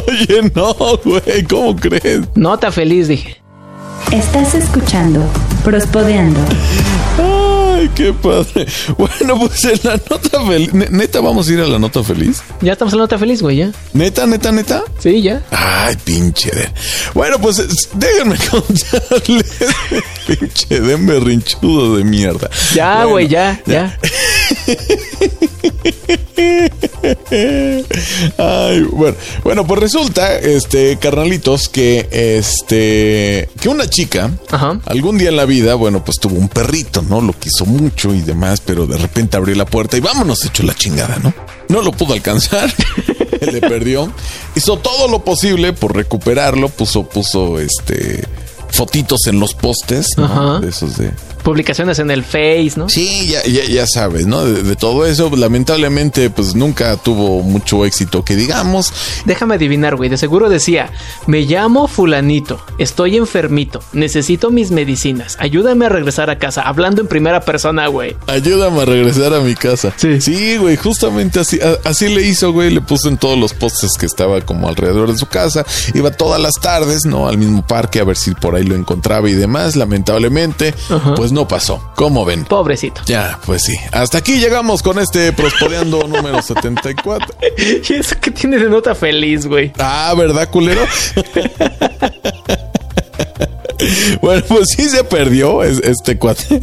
Oye, 0.07 0.51
no, 0.55 0.73
güey, 1.03 1.43
¿cómo 1.49 1.75
crees? 1.75 2.21
Nota 2.35 2.71
feliz, 2.71 3.07
dije. 3.07 3.41
Estás 4.11 4.55
escuchando 4.55 5.21
Prospodeando. 5.63 6.39
Ay, 7.81 7.89
qué 7.95 8.13
padre. 8.13 8.67
Bueno, 8.97 9.39
pues 9.39 9.63
en 9.65 9.79
la 9.83 9.93
nota 10.09 10.45
feliz, 10.45 10.71
neta, 10.73 11.19
vamos 11.19 11.47
a 11.49 11.53
ir 11.53 11.59
a 11.61 11.67
la 11.67 11.79
nota 11.79 12.03
feliz. 12.03 12.43
Ya 12.61 12.73
estamos 12.73 12.93
en 12.93 12.99
la 12.99 13.03
nota 13.05 13.17
feliz, 13.17 13.41
güey, 13.41 13.57
ya. 13.57 13.71
Neta, 13.93 14.27
neta, 14.27 14.51
neta. 14.51 14.83
Sí, 14.99 15.21
ya. 15.23 15.41
Ay, 15.49 15.95
pinche 16.03 16.51
Den. 16.51 16.69
Bueno, 17.15 17.39
pues 17.39 17.57
es- 17.59 17.89
déjenme 17.93 18.37
contarles. 18.51 19.55
pinche 20.27 20.79
Den 20.79 21.07
berrinchudo 21.07 21.97
de 21.97 22.03
mierda. 22.03 22.49
Ya, 22.75 22.97
Bueno, 22.97 23.09
güey, 23.11 23.27
ya, 23.29 23.59
ya. 23.65 23.97
Ay, 28.37 28.81
bueno, 28.91 29.15
bueno, 29.43 29.67
pues 29.67 29.79
resulta, 29.79 30.37
este, 30.37 30.97
carnalitos, 30.97 31.69
que 31.69 32.07
este, 32.11 33.49
que 33.59 33.69
una 33.69 33.87
chica, 33.89 34.31
Ajá. 34.49 34.79
algún 34.85 35.17
día 35.17 35.29
en 35.29 35.37
la 35.37 35.45
vida, 35.45 35.75
bueno, 35.75 36.03
pues 36.03 36.17
tuvo 36.19 36.35
un 36.35 36.49
perrito, 36.49 37.01
¿no? 37.01 37.21
Lo 37.21 37.33
quiso 37.33 37.65
mucho 37.65 38.13
y 38.13 38.21
demás, 38.21 38.61
pero 38.63 38.85
de 38.87 38.97
repente 38.97 39.37
abrió 39.37 39.55
la 39.55 39.65
puerta 39.65 39.97
y 39.97 40.01
vámonos, 40.01 40.45
echó 40.45 40.63
la 40.63 40.75
chingada, 40.75 41.17
¿no? 41.19 41.33
No 41.69 41.81
lo 41.81 41.91
pudo 41.91 42.13
alcanzar, 42.13 42.73
le 43.41 43.61
perdió. 43.61 44.11
Hizo 44.55 44.77
todo 44.77 45.07
lo 45.07 45.23
posible 45.23 45.73
por 45.73 45.95
recuperarlo, 45.95 46.69
puso, 46.69 47.03
puso, 47.03 47.59
este, 47.59 48.23
fotitos 48.71 49.27
en 49.27 49.39
los 49.39 49.53
postes, 49.53 50.07
¿no? 50.17 50.25
Ajá. 50.25 50.59
De 50.59 50.69
esos 50.69 50.97
de, 50.97 51.11
Publicaciones 51.43 51.97
en 51.97 52.11
el 52.11 52.23
Face, 52.23 52.73
¿no? 52.75 52.87
Sí, 52.87 53.27
ya, 53.31 53.43
ya, 53.43 53.63
ya 53.65 53.87
sabes, 53.87 54.27
¿no? 54.27 54.45
De, 54.45 54.61
de 54.61 54.75
todo 54.75 55.07
eso, 55.07 55.31
lamentablemente, 55.35 56.29
pues 56.29 56.53
nunca 56.53 56.95
tuvo 56.97 57.41
mucho 57.41 57.83
éxito 57.83 58.23
que 58.23 58.35
digamos. 58.35 58.93
Déjame 59.25 59.55
adivinar, 59.55 59.95
güey. 59.95 60.07
De 60.07 60.17
seguro 60.17 60.49
decía, 60.49 60.91
me 61.25 61.41
llamo 61.41 61.87
fulanito, 61.87 62.61
estoy 62.77 63.17
enfermito, 63.17 63.81
necesito 63.93 64.51
mis 64.51 64.69
medicinas, 64.69 65.35
ayúdame 65.39 65.87
a 65.87 65.89
regresar 65.89 66.29
a 66.29 66.37
casa, 66.37 66.61
hablando 66.61 67.01
en 67.01 67.07
primera 67.07 67.41
persona, 67.41 67.87
güey. 67.87 68.15
Ayúdame 68.27 68.81
a 68.81 68.85
regresar 68.85 69.33
a 69.33 69.39
mi 69.41 69.55
casa. 69.55 69.93
Sí. 69.97 70.21
Sí, 70.21 70.57
güey, 70.57 70.77
justamente 70.77 71.39
así, 71.39 71.59
a- 71.59 71.79
así 71.89 72.07
le 72.07 72.21
hizo, 72.21 72.51
güey. 72.51 72.69
Le 72.69 72.81
puso 72.81 73.09
en 73.09 73.17
todos 73.17 73.37
los 73.39 73.53
postes 73.55 73.93
que 73.99 74.05
estaba 74.05 74.41
como 74.41 74.69
alrededor 74.69 75.11
de 75.11 75.17
su 75.17 75.25
casa. 75.25 75.65
Iba 75.95 76.11
todas 76.11 76.39
las 76.39 76.53
tardes, 76.61 77.05
¿no? 77.05 77.27
Al 77.27 77.39
mismo 77.39 77.65
parque 77.65 77.99
a 77.99 78.03
ver 78.03 78.15
si 78.17 78.35
por 78.35 78.55
ahí 78.55 78.60
lo 78.63 78.75
encontraba 78.75 79.29
y 79.29 79.33
demás. 79.33 79.75
Lamentablemente, 79.75 80.73
Ajá. 80.89 81.15
pues 81.15 81.31
no 81.31 81.47
pasó. 81.47 81.91
¿Cómo 81.95 82.25
ven? 82.25 82.45
Pobrecito. 82.45 83.01
Ya, 83.05 83.39
pues 83.45 83.63
sí. 83.63 83.75
Hasta 83.91 84.17
aquí 84.19 84.39
llegamos 84.39 84.81
con 84.83 84.99
este 84.99 85.31
Prospodeando 85.33 86.03
número 86.07 86.41
74. 86.41 87.35
¿Y 87.57 87.93
eso 87.93 88.15
qué 88.21 88.31
tiene 88.31 88.57
de 88.57 88.69
nota 88.69 88.95
feliz, 88.95 89.45
güey? 89.45 89.71
Ah, 89.79 90.13
¿verdad, 90.17 90.49
culero? 90.49 90.81
Bueno, 94.21 94.43
pues 94.47 94.67
sí 94.75 94.89
se 94.89 95.03
perdió 95.03 95.63
es- 95.63 95.79
este 95.83 96.17
cuate. 96.17 96.59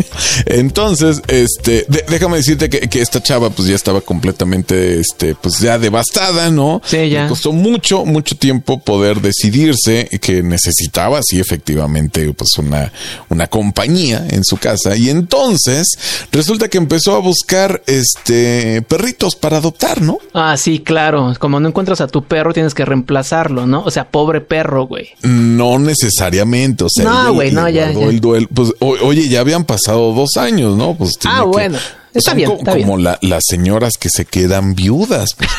Entonces, 0.46 1.22
este, 1.28 1.84
de- 1.88 2.04
déjame 2.08 2.38
decirte 2.38 2.68
que, 2.68 2.80
que 2.88 3.00
esta 3.00 3.22
chava, 3.22 3.50
pues 3.50 3.68
ya 3.68 3.74
estaba 3.74 4.00
completamente, 4.00 5.00
este, 5.00 5.34
pues 5.34 5.58
ya 5.58 5.78
devastada, 5.78 6.50
¿no? 6.50 6.80
Sí, 6.84 7.08
ya. 7.10 7.24
Le 7.24 7.28
costó 7.28 7.52
mucho, 7.52 8.04
mucho 8.04 8.36
tiempo 8.36 8.80
poder 8.80 9.20
decidirse 9.20 10.08
que 10.20 10.42
necesitaba, 10.42 11.20
sí, 11.22 11.40
efectivamente, 11.40 12.32
pues 12.34 12.50
una, 12.58 12.92
una 13.28 13.46
compañía 13.46 14.26
en 14.30 14.44
su 14.44 14.56
casa. 14.56 14.96
Y 14.96 15.10
entonces, 15.10 15.86
resulta 16.32 16.68
que 16.68 16.78
empezó 16.78 17.14
a 17.14 17.18
buscar, 17.20 17.82
este, 17.86 18.82
perritos 18.82 19.36
para 19.36 19.58
adoptar, 19.58 20.00
¿no? 20.02 20.18
Ah, 20.34 20.56
sí, 20.56 20.80
claro. 20.80 21.32
Como 21.38 21.60
no 21.60 21.68
encuentras 21.68 22.00
a 22.00 22.06
tu 22.08 22.24
perro, 22.24 22.52
tienes 22.52 22.74
que 22.74 22.84
reemplazarlo, 22.84 23.66
¿no? 23.66 23.82
O 23.84 23.90
sea, 23.90 24.08
pobre 24.10 24.40
perro, 24.40 24.86
güey. 24.86 25.08
No 25.22 25.78
necesariamente, 25.78 26.84
o 26.84 26.88
sea, 26.88 27.04
No, 27.10 27.34
güey, 27.34 27.50
no, 27.52 27.68
ya, 27.68 27.90
ya. 27.92 28.06
el 28.06 28.20
duelo. 28.20 28.48
Pues, 28.54 28.72
o- 28.80 28.96
oye, 29.06 29.28
ya 29.28 29.40
habían 29.40 29.64
pasado 29.64 30.12
dos 30.12 30.36
años, 30.36 30.76
¿no? 30.76 30.94
Pues 30.96 31.12
Ah, 31.24 31.40
que- 31.42 31.46
bueno. 31.48 31.78
Está 32.14 32.34
bien, 32.34 32.50
co- 32.50 32.56
está 32.56 32.72
como 32.72 32.96
bien. 32.96 33.04
la- 33.04 33.18
las 33.22 33.44
señoras 33.46 33.94
que 33.98 34.08
se 34.08 34.24
quedan 34.24 34.74
viudas, 34.74 35.30
pues, 35.36 35.50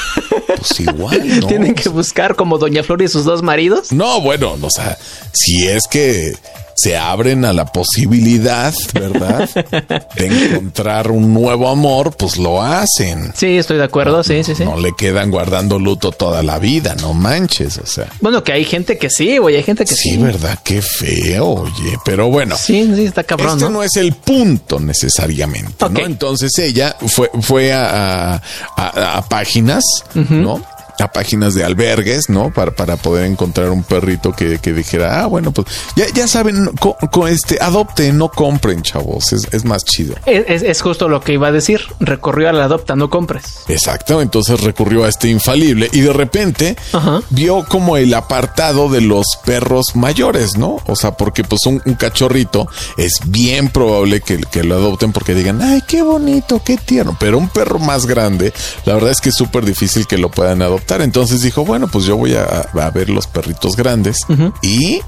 pues 0.57 0.79
igual, 0.79 1.39
¿no? 1.39 1.47
Tienen 1.47 1.75
que 1.75 1.89
buscar 1.89 2.35
como 2.35 2.57
Doña 2.57 2.83
Flor 2.83 3.01
y 3.01 3.07
sus 3.07 3.23
dos 3.23 3.43
maridos. 3.43 3.91
No, 3.91 4.19
bueno, 4.21 4.57
o 4.61 4.69
sea, 4.69 4.97
si 5.31 5.67
es 5.67 5.83
que 5.89 6.33
se 6.81 6.97
abren 6.97 7.43
a 7.45 7.51
la 7.53 7.65
posibilidad, 7.65 8.73
¿verdad? 8.93 9.49
De 10.15 10.25
encontrar 10.25 11.11
un 11.11 11.33
nuevo 11.33 11.67
amor, 11.69 12.15
pues 12.15 12.37
lo 12.37 12.61
hacen. 12.61 13.33
Sí, 13.35 13.57
estoy 13.57 13.77
de 13.77 13.83
acuerdo, 13.83 14.23
sí, 14.23 14.43
sí, 14.43 14.55
sí. 14.55 14.63
No 14.63 14.77
le 14.77 14.93
quedan 14.97 15.29
guardando 15.31 15.77
luto 15.79 16.11
toda 16.11 16.41
la 16.43 16.59
vida, 16.59 16.95
no 16.95 17.13
manches, 17.13 17.77
o 17.77 17.85
sea. 17.85 18.07
Bueno, 18.21 18.43
que 18.43 18.53
hay 18.53 18.63
gente 18.65 18.97
que 18.97 19.09
sí, 19.09 19.37
güey, 19.37 19.55
hay 19.57 19.63
gente 19.63 19.83
que 19.85 19.93
sí. 19.93 20.11
Sí, 20.11 20.17
¿verdad? 20.17 20.57
Qué 20.63 20.81
feo, 20.81 21.45
oye. 21.47 21.97
Pero 22.05 22.29
bueno. 22.29 22.55
Sí, 22.57 22.89
sí, 22.95 23.05
está 23.05 23.23
cabrón, 23.23 23.53
este 23.57 23.63
¿no? 23.65 23.69
¿no? 23.69 23.83
es 23.83 23.95
el 23.97 24.13
punto 24.13 24.79
necesariamente. 24.79 25.89
¿no? 25.89 25.99
Entonces 25.99 26.57
ella 26.59 26.95
fue, 27.07 27.29
fue 27.41 27.73
a, 27.73 28.35
a- 28.35 28.41
a- 28.77 29.17
a 29.17 29.27
páginas, 29.29 29.83
¿no? 30.13 30.61
A 31.01 31.11
páginas 31.11 31.53
de 31.53 31.63
albergues, 31.63 32.29
¿no? 32.29 32.51
Para, 32.53 32.71
para 32.71 32.97
poder 32.97 33.25
encontrar 33.25 33.69
un 33.69 33.83
perrito 33.83 34.33
que, 34.33 34.59
que 34.59 34.73
dijera, 34.73 35.21
ah, 35.21 35.25
bueno, 35.27 35.51
pues 35.51 35.67
ya, 35.95 36.05
ya 36.13 36.27
saben, 36.27 36.67
co- 36.79 36.97
co- 37.11 37.27
este, 37.27 37.57
adopten, 37.61 38.17
no 38.17 38.29
compren, 38.29 38.81
chavos. 38.81 39.31
Es, 39.33 39.47
es 39.51 39.65
más 39.65 39.83
chido. 39.85 40.15
Es, 40.25 40.45
es- 40.47 40.63
es 40.63 40.81
justo 40.81 41.07
lo 41.09 41.21
que 41.21 41.33
iba 41.33 41.47
a 41.47 41.51
decir. 41.51 41.81
Recorrió 41.99 42.49
a 42.49 42.53
la 42.53 42.65
adopta, 42.65 42.95
no 42.95 43.09
compres. 43.09 43.61
Exacto, 43.67 44.21
entonces 44.21 44.61
recurrió 44.61 45.05
a 45.05 45.09
este 45.09 45.29
infalible 45.29 45.89
y 45.91 46.01
de 46.01 46.13
repente 46.13 46.75
Ajá. 46.93 47.21
vio 47.29 47.65
como 47.67 47.97
el 47.97 48.13
apartado 48.13 48.89
de 48.89 49.01
los 49.01 49.25
perros 49.45 49.95
mayores, 49.95 50.57
¿no? 50.57 50.77
O 50.87 50.95
sea, 50.95 51.11
porque 51.11 51.43
pues 51.43 51.61
un, 51.65 51.81
un 51.85 51.93
cachorrito 51.95 52.67
es 52.97 53.13
bien 53.25 53.69
probable 53.69 54.21
que, 54.21 54.37
que 54.39 54.63
lo 54.63 54.75
adopten 54.75 55.11
porque 55.11 55.33
digan, 55.35 55.61
ay, 55.61 55.81
qué 55.87 56.01
bonito, 56.01 56.61
qué 56.63 56.77
tierno, 56.77 57.15
pero 57.19 57.37
un 57.37 57.49
perro 57.49 57.79
más 57.79 58.05
grande, 58.05 58.53
la 58.85 58.93
verdad 58.95 59.11
es 59.11 59.21
que 59.21 59.29
es 59.29 59.35
súper 59.35 59.65
difícil 59.65 60.07
que 60.07 60.17
lo 60.17 60.29
puedan 60.29 60.61
adoptar. 60.61 60.88
Entonces 60.97 61.41
dijo, 61.41 61.63
bueno, 61.63 61.87
pues 61.87 62.05
yo 62.05 62.17
voy 62.17 62.35
a, 62.35 62.43
a 62.43 62.89
ver 62.91 63.09
los 63.09 63.27
perritos 63.27 63.75
grandes 63.75 64.17
y... 64.61 65.01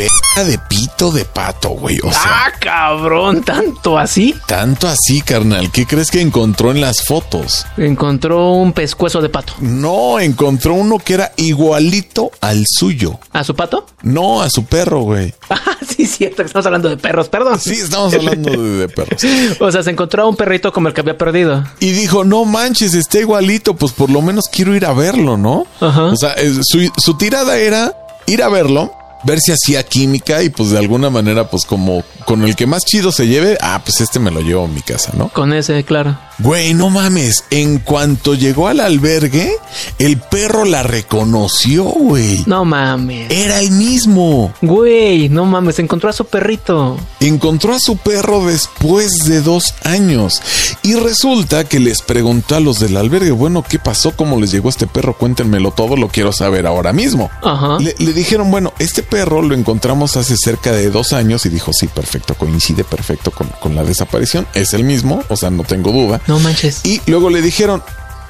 De 0.00 0.58
pito 0.58 1.12
de 1.12 1.26
pato, 1.26 1.70
güey. 1.70 1.98
O 2.02 2.10
sea, 2.10 2.46
ah, 2.46 2.52
cabrón, 2.58 3.42
tanto 3.42 3.98
así. 3.98 4.34
tanto 4.46 4.88
así, 4.88 5.20
carnal. 5.20 5.70
¿Qué 5.70 5.84
crees 5.84 6.10
que 6.10 6.22
encontró 6.22 6.70
en 6.70 6.80
las 6.80 7.04
fotos? 7.04 7.66
Encontró 7.76 8.52
un 8.52 8.72
pescuezo 8.72 9.20
de 9.20 9.28
pato. 9.28 9.52
No, 9.60 10.18
encontró 10.18 10.72
uno 10.74 10.98
que 10.98 11.14
era 11.14 11.32
igualito 11.36 12.30
al 12.40 12.64
suyo. 12.66 13.18
¿A 13.32 13.44
su 13.44 13.54
pato? 13.54 13.86
No, 14.02 14.40
a 14.40 14.48
su 14.48 14.64
perro, 14.64 15.00
güey. 15.02 15.34
Ah, 15.50 15.76
sí, 15.86 16.06
cierto, 16.06 16.36
que 16.36 16.46
estamos 16.46 16.64
hablando 16.66 16.88
de 16.88 16.96
perros, 16.96 17.28
perdón. 17.28 17.58
Sí, 17.60 17.72
estamos 17.72 18.14
hablando 18.14 18.50
de, 18.50 18.78
de 18.78 18.88
perros. 18.88 19.20
O 19.60 19.70
sea, 19.70 19.82
se 19.82 19.90
encontró 19.90 20.22
a 20.22 20.26
un 20.28 20.36
perrito 20.36 20.72
como 20.72 20.88
el 20.88 20.94
que 20.94 21.00
había 21.02 21.18
perdido. 21.18 21.64
Y 21.80 21.90
dijo, 21.90 22.24
no 22.24 22.44
manches, 22.44 22.94
está 22.94 23.18
igualito, 23.18 23.74
pues 23.74 23.92
por 23.92 24.08
lo 24.10 24.22
menos 24.22 24.44
quiero 24.50 24.74
ir 24.74 24.86
a 24.86 24.92
verlo, 24.94 25.36
¿no? 25.36 25.66
Ajá. 25.80 26.04
O 26.04 26.16
sea, 26.16 26.34
su, 26.62 26.90
su 26.96 27.14
tirada 27.18 27.58
era 27.58 27.94
ir 28.26 28.42
a 28.42 28.48
verlo, 28.48 28.92
ver 29.24 29.38
si 29.40 29.52
hacía 29.52 29.82
química 29.82 30.42
y 30.42 30.50
pues 30.50 30.70
de 30.70 30.78
alguna 30.78 31.10
manera, 31.10 31.48
pues 31.48 31.64
como 31.64 32.02
con 32.24 32.44
el 32.44 32.56
que 32.56 32.66
más 32.66 32.84
chido 32.84 33.12
se 33.12 33.26
lleve, 33.26 33.58
ah, 33.60 33.80
pues 33.84 34.00
este 34.00 34.18
me 34.18 34.30
lo 34.30 34.40
llevo 34.40 34.64
a 34.64 34.68
mi 34.68 34.82
casa, 34.82 35.12
¿no? 35.16 35.28
Con 35.28 35.52
ese, 35.52 35.84
claro. 35.84 36.16
Güey, 36.42 36.72
no 36.74 36.88
mames, 36.88 37.44
en 37.50 37.78
cuanto 37.78 38.34
llegó 38.34 38.68
al 38.68 38.80
albergue, 38.80 39.52
el 39.98 40.16
perro 40.18 40.64
la 40.64 40.82
reconoció, 40.82 41.84
güey. 41.84 42.42
No 42.46 42.64
mames. 42.64 43.30
Era 43.30 43.60
el 43.60 43.70
mismo. 43.72 44.52
Güey, 44.62 45.28
no 45.28 45.44
mames, 45.44 45.78
encontró 45.78 46.08
a 46.08 46.12
su 46.14 46.24
perrito. 46.24 46.96
encontró 47.20 47.74
a 47.74 47.78
su 47.78 47.96
perro 47.98 48.46
después 48.46 49.10
de 49.26 49.42
dos 49.42 49.74
años 49.84 50.40
y 50.82 50.94
resulta 50.94 51.64
que 51.64 51.78
les 51.78 52.00
preguntó 52.00 52.56
a 52.56 52.60
los 52.60 52.78
del 52.80 52.96
albergue, 52.96 53.32
bueno, 53.32 53.62
¿qué 53.68 53.78
pasó? 53.78 54.12
¿Cómo 54.16 54.40
les 54.40 54.50
llegó 54.50 54.70
este 54.70 54.86
perro? 54.86 55.16
Cuéntenmelo 55.18 55.72
todo, 55.72 55.96
lo 55.96 56.08
quiero 56.08 56.32
saber 56.32 56.66
ahora 56.66 56.92
mismo. 56.92 57.30
Ajá. 57.42 57.78
Le, 57.80 57.94
le 57.98 58.12
dijeron, 58.14 58.50
bueno, 58.50 58.72
este 58.78 59.02
perro 59.02 59.42
lo 59.42 59.54
encontramos 59.54 60.16
hace 60.16 60.36
cerca 60.38 60.72
de 60.72 60.90
dos 60.90 61.12
años 61.12 61.44
y 61.44 61.50
dijo, 61.50 61.72
sí, 61.74 61.86
perfecto, 61.86 62.34
coincide 62.34 62.84
perfecto 62.84 63.30
con, 63.30 63.48
con 63.60 63.76
la 63.76 63.84
desaparición, 63.84 64.46
es 64.54 64.72
el 64.72 64.84
mismo, 64.84 65.22
o 65.28 65.36
sea, 65.36 65.50
no 65.50 65.64
tengo 65.64 65.92
duda. 65.92 66.20
No 66.30 66.38
manches. 66.38 66.80
Y 66.84 67.00
luego 67.06 67.28
le 67.28 67.42
dijeron, 67.42 67.82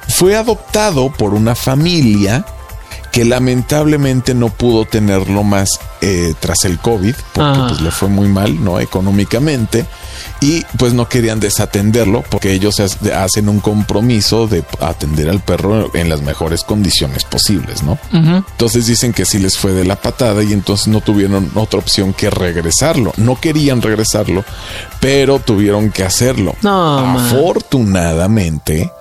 fue 0.09 0.35
adoptado 0.35 1.11
por 1.11 1.35
una 1.35 1.53
familia 1.53 2.43
que 3.11 3.25
lamentablemente 3.25 4.33
no 4.33 4.49
pudo 4.49 4.85
tenerlo 4.85 5.43
más 5.43 5.69
eh, 6.01 6.33
tras 6.39 6.65
el 6.65 6.79
COVID, 6.79 7.13
porque 7.33 7.59
Ah. 7.59 7.65
pues 7.69 7.81
le 7.81 7.91
fue 7.91 8.07
muy 8.09 8.27
mal, 8.27 8.63
¿no? 8.63 8.79
Económicamente. 8.79 9.85
Y 10.41 10.63
pues 10.77 10.93
no 10.93 11.07
querían 11.09 11.39
desatenderlo 11.39 12.23
porque 12.29 12.51
ellos 12.53 12.75
ha- 12.79 13.23
hacen 13.23 13.49
un 13.49 13.59
compromiso 13.59 14.47
de 14.47 14.63
atender 14.79 15.29
al 15.29 15.39
perro 15.41 15.93
en 15.95 16.09
las 16.09 16.21
mejores 16.21 16.63
condiciones 16.63 17.23
posibles, 17.25 17.83
¿no? 17.83 17.97
Entonces 18.11 18.85
dicen 18.87 19.13
que 19.13 19.25
sí 19.25 19.39
les 19.39 19.57
fue 19.57 19.71
de 19.73 19.85
la 19.85 19.95
patada 19.95 20.43
y 20.43 20.53
entonces 20.53 20.87
no 20.87 21.01
tuvieron 21.01 21.51
otra 21.55 21.79
opción 21.79 22.13
que 22.13 22.29
regresarlo. 22.29 23.13
No 23.17 23.39
querían 23.39 23.81
regresarlo, 23.81 24.43
pero 24.99 25.39
tuvieron 25.39 25.91
que 25.91 26.03
hacerlo. 26.03 26.55
No. 26.61 26.99
Afortunadamente 27.19 28.91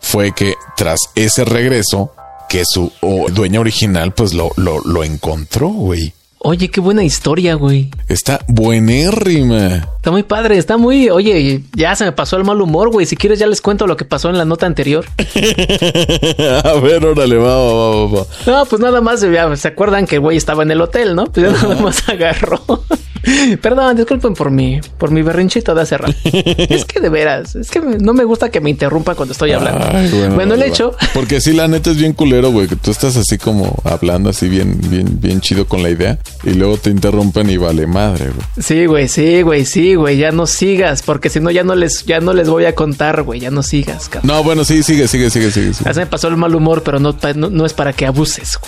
fue 0.00 0.32
que 0.32 0.54
tras 0.76 0.98
ese 1.14 1.44
regreso 1.44 2.12
que 2.48 2.62
su 2.64 2.92
dueña 3.32 3.60
original 3.60 4.12
pues 4.12 4.34
lo, 4.34 4.50
lo, 4.56 4.80
lo 4.80 5.04
encontró, 5.04 5.68
güey. 5.68 6.12
Oye, 6.42 6.70
qué 6.70 6.80
buena 6.80 7.04
historia, 7.04 7.52
güey. 7.54 7.90
Está 8.08 8.40
buenérrima. 8.48 9.86
Está 9.96 10.10
muy 10.10 10.22
padre, 10.22 10.56
está 10.56 10.78
muy... 10.78 11.10
Oye, 11.10 11.62
ya 11.74 11.94
se 11.94 12.06
me 12.06 12.12
pasó 12.12 12.38
el 12.38 12.44
mal 12.44 12.62
humor, 12.62 12.90
güey. 12.90 13.04
Si 13.04 13.14
quieres 13.14 13.38
ya 13.38 13.46
les 13.46 13.60
cuento 13.60 13.86
lo 13.86 13.98
que 13.98 14.06
pasó 14.06 14.30
en 14.30 14.38
la 14.38 14.46
nota 14.46 14.64
anterior. 14.64 15.04
A 16.64 16.72
ver, 16.82 17.04
órale, 17.04 17.36
va, 17.36 17.56
va, 17.56 17.90
va, 17.90 18.06
va. 18.06 18.26
No, 18.46 18.64
pues 18.64 18.80
nada 18.80 19.02
más, 19.02 19.20
ya, 19.20 19.54
¿se 19.54 19.68
acuerdan 19.68 20.06
que 20.06 20.14
el 20.14 20.22
güey 20.22 20.38
estaba 20.38 20.62
en 20.62 20.70
el 20.70 20.80
hotel, 20.80 21.14
no? 21.14 21.26
Pues 21.26 21.44
ya 21.44 21.52
nada 21.52 21.74
más 21.82 22.08
agarró. 22.08 22.84
Perdón, 23.62 23.96
disculpen 23.96 24.34
por 24.34 24.50
mi, 24.50 24.80
por 24.98 25.10
mi 25.10 25.22
berrinchito 25.22 25.74
de 25.74 25.82
hace 25.82 25.98
rato. 25.98 26.14
es 26.24 26.84
que 26.84 27.00
de 27.00 27.08
veras, 27.08 27.56
es 27.56 27.70
que 27.70 27.80
no 27.80 28.14
me 28.14 28.24
gusta 28.24 28.50
que 28.50 28.60
me 28.60 28.70
interrumpan 28.70 29.14
cuando 29.14 29.32
estoy 29.32 29.52
hablando. 29.52 29.86
Ay, 29.92 30.10
bueno, 30.34 30.54
el 30.54 30.62
hecho... 30.62 30.94
Porque 31.14 31.40
sí, 31.40 31.52
la 31.52 31.68
neta 31.68 31.90
es 31.90 31.96
bien 31.96 32.12
culero, 32.12 32.50
güey, 32.50 32.68
que 32.68 32.76
tú 32.76 32.90
estás 32.90 33.16
así 33.16 33.38
como 33.38 33.76
hablando 33.84 34.30
así 34.30 34.48
bien, 34.48 34.78
bien, 34.88 35.20
bien 35.20 35.40
chido 35.40 35.66
con 35.66 35.82
la 35.82 35.90
idea 35.90 36.18
y 36.44 36.54
luego 36.54 36.76
te 36.76 36.90
interrumpen 36.90 37.50
y 37.50 37.56
vale 37.56 37.86
madre, 37.86 38.26
güey. 38.26 38.46
Sí, 38.58 38.86
güey, 38.86 39.08
sí, 39.08 39.42
güey, 39.42 39.64
sí, 39.64 39.94
güey, 39.94 40.16
ya 40.16 40.32
no 40.32 40.46
sigas, 40.46 41.02
porque 41.02 41.28
si 41.28 41.40
no 41.40 41.50
ya 41.50 41.64
no 41.64 41.74
les, 41.74 42.04
ya 42.04 42.20
no 42.20 42.32
les 42.32 42.48
voy 42.48 42.64
a 42.64 42.74
contar, 42.74 43.22
güey, 43.22 43.40
ya 43.40 43.50
no 43.50 43.62
sigas, 43.62 44.08
cabrón. 44.08 44.28
No, 44.28 44.42
bueno, 44.42 44.64
sí, 44.64 44.82
sigue, 44.82 45.08
sigue, 45.08 45.30
sigue, 45.30 45.50
sigue. 45.50 45.74
sigue. 45.74 45.94
Me 45.94 46.06
pasó 46.06 46.28
el 46.28 46.36
mal 46.36 46.54
humor, 46.54 46.82
pero 46.82 46.98
no, 46.98 47.16
no 47.34 47.66
es 47.66 47.72
para 47.72 47.92
que 47.92 48.06
abuses. 48.06 48.58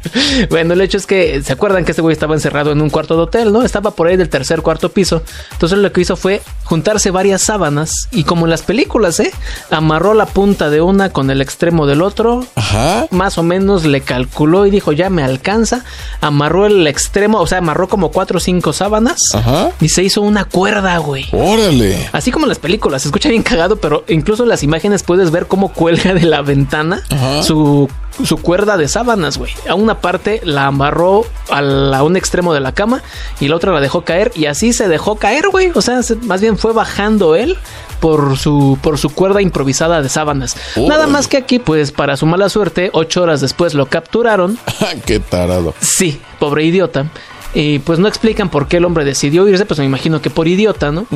bueno, 0.50 0.74
el 0.74 0.80
hecho 0.80 0.98
es 0.98 1.06
que, 1.06 1.42
¿se 1.42 1.52
acuerdan 1.52 1.84
que 1.84 1.92
este 1.92 2.02
güey 2.02 2.12
estaba 2.12 2.34
encerrado 2.34 2.72
en 2.72 2.80
un 2.80 2.90
cuarto 2.90 3.16
de 3.16 3.22
hotel, 3.22 3.52
no? 3.52 3.62
Estaba 3.62 3.92
por 3.92 4.01
ahí 4.08 4.16
del 4.16 4.28
tercer, 4.28 4.62
cuarto 4.62 4.90
piso. 4.90 5.22
Entonces 5.52 5.78
lo 5.78 5.92
que 5.92 6.00
hizo 6.00 6.16
fue 6.16 6.42
juntarse 6.64 7.10
varias 7.10 7.42
sábanas 7.42 8.08
y 8.10 8.24
como 8.24 8.46
en 8.46 8.50
las 8.50 8.62
películas, 8.62 9.20
¿eh? 9.20 9.32
Amarró 9.70 10.14
la 10.14 10.26
punta 10.26 10.70
de 10.70 10.80
una 10.80 11.10
con 11.10 11.30
el 11.30 11.40
extremo 11.40 11.86
del 11.86 12.02
otro. 12.02 12.46
Ajá. 12.54 13.06
Más 13.10 13.38
o 13.38 13.42
menos 13.42 13.84
le 13.84 14.00
calculó 14.00 14.66
y 14.66 14.70
dijo, 14.70 14.92
ya 14.92 15.10
me 15.10 15.22
alcanza. 15.22 15.84
Amarró 16.20 16.66
el 16.66 16.86
extremo, 16.86 17.40
o 17.40 17.46
sea, 17.46 17.58
amarró 17.58 17.88
como 17.88 18.10
cuatro 18.10 18.38
o 18.38 18.40
cinco 18.40 18.72
sábanas. 18.72 19.18
Ajá. 19.34 19.70
Y 19.80 19.88
se 19.88 20.02
hizo 20.02 20.22
una 20.22 20.44
cuerda, 20.44 20.96
güey. 20.98 21.26
Órale. 21.32 22.08
Así 22.12 22.30
como 22.30 22.46
en 22.46 22.50
las 22.50 22.58
películas, 22.58 23.02
se 23.02 23.08
escucha 23.08 23.28
bien 23.28 23.42
cagado, 23.42 23.76
pero 23.76 24.04
incluso 24.08 24.42
en 24.44 24.48
las 24.48 24.62
imágenes 24.62 25.02
puedes 25.02 25.30
ver 25.30 25.46
cómo 25.46 25.72
cuelga 25.72 26.14
de 26.14 26.22
la 26.24 26.42
ventana 26.42 27.02
Ajá. 27.10 27.42
su, 27.42 27.88
su 28.24 28.36
cuerda 28.38 28.76
de 28.76 28.88
sábanas, 28.88 29.38
güey. 29.38 29.52
A 29.68 29.74
una 29.74 30.00
parte 30.00 30.40
la 30.44 30.66
amarró 30.66 31.24
a, 31.50 31.60
la- 31.62 31.98
a 31.98 32.02
un 32.02 32.16
extremo 32.16 32.52
de 32.54 32.60
la 32.60 32.72
cama 32.72 33.02
y 33.40 33.48
la 33.48 33.56
otra 33.56 33.72
la 33.72 33.80
dejó 33.80 34.02
caer 34.04 34.32
y 34.34 34.46
así 34.46 34.72
se 34.72 34.88
dejó 34.88 35.16
caer, 35.16 35.48
güey. 35.48 35.70
O 35.74 35.82
sea, 35.82 36.02
se- 36.02 36.16
más 36.16 36.40
bien 36.40 36.58
fue 36.58 36.72
bajando 36.72 37.34
él 37.36 37.56
por 38.00 38.36
su, 38.36 38.78
por 38.82 38.98
su 38.98 39.10
cuerda 39.10 39.40
improvisada 39.42 40.02
de 40.02 40.08
sábanas. 40.08 40.56
Nada 40.76 41.06
más 41.06 41.28
que 41.28 41.36
aquí, 41.36 41.58
pues 41.58 41.92
para 41.92 42.16
su 42.16 42.26
mala 42.26 42.48
suerte, 42.48 42.90
ocho 42.92 43.22
horas 43.22 43.40
después 43.40 43.74
lo 43.74 43.86
capturaron. 43.86 44.58
Qué 45.06 45.20
tarado. 45.20 45.74
Sí, 45.80 46.20
pobre 46.38 46.64
idiota. 46.64 47.06
Y 47.54 47.80
pues 47.80 47.98
no 47.98 48.08
explican 48.08 48.48
por 48.48 48.66
qué 48.66 48.78
el 48.78 48.84
hombre 48.86 49.04
decidió 49.04 49.46
irse, 49.46 49.66
pues 49.66 49.78
me 49.78 49.84
imagino 49.84 50.22
que 50.22 50.30
por 50.30 50.48
idiota, 50.48 50.90
¿no? 50.90 51.06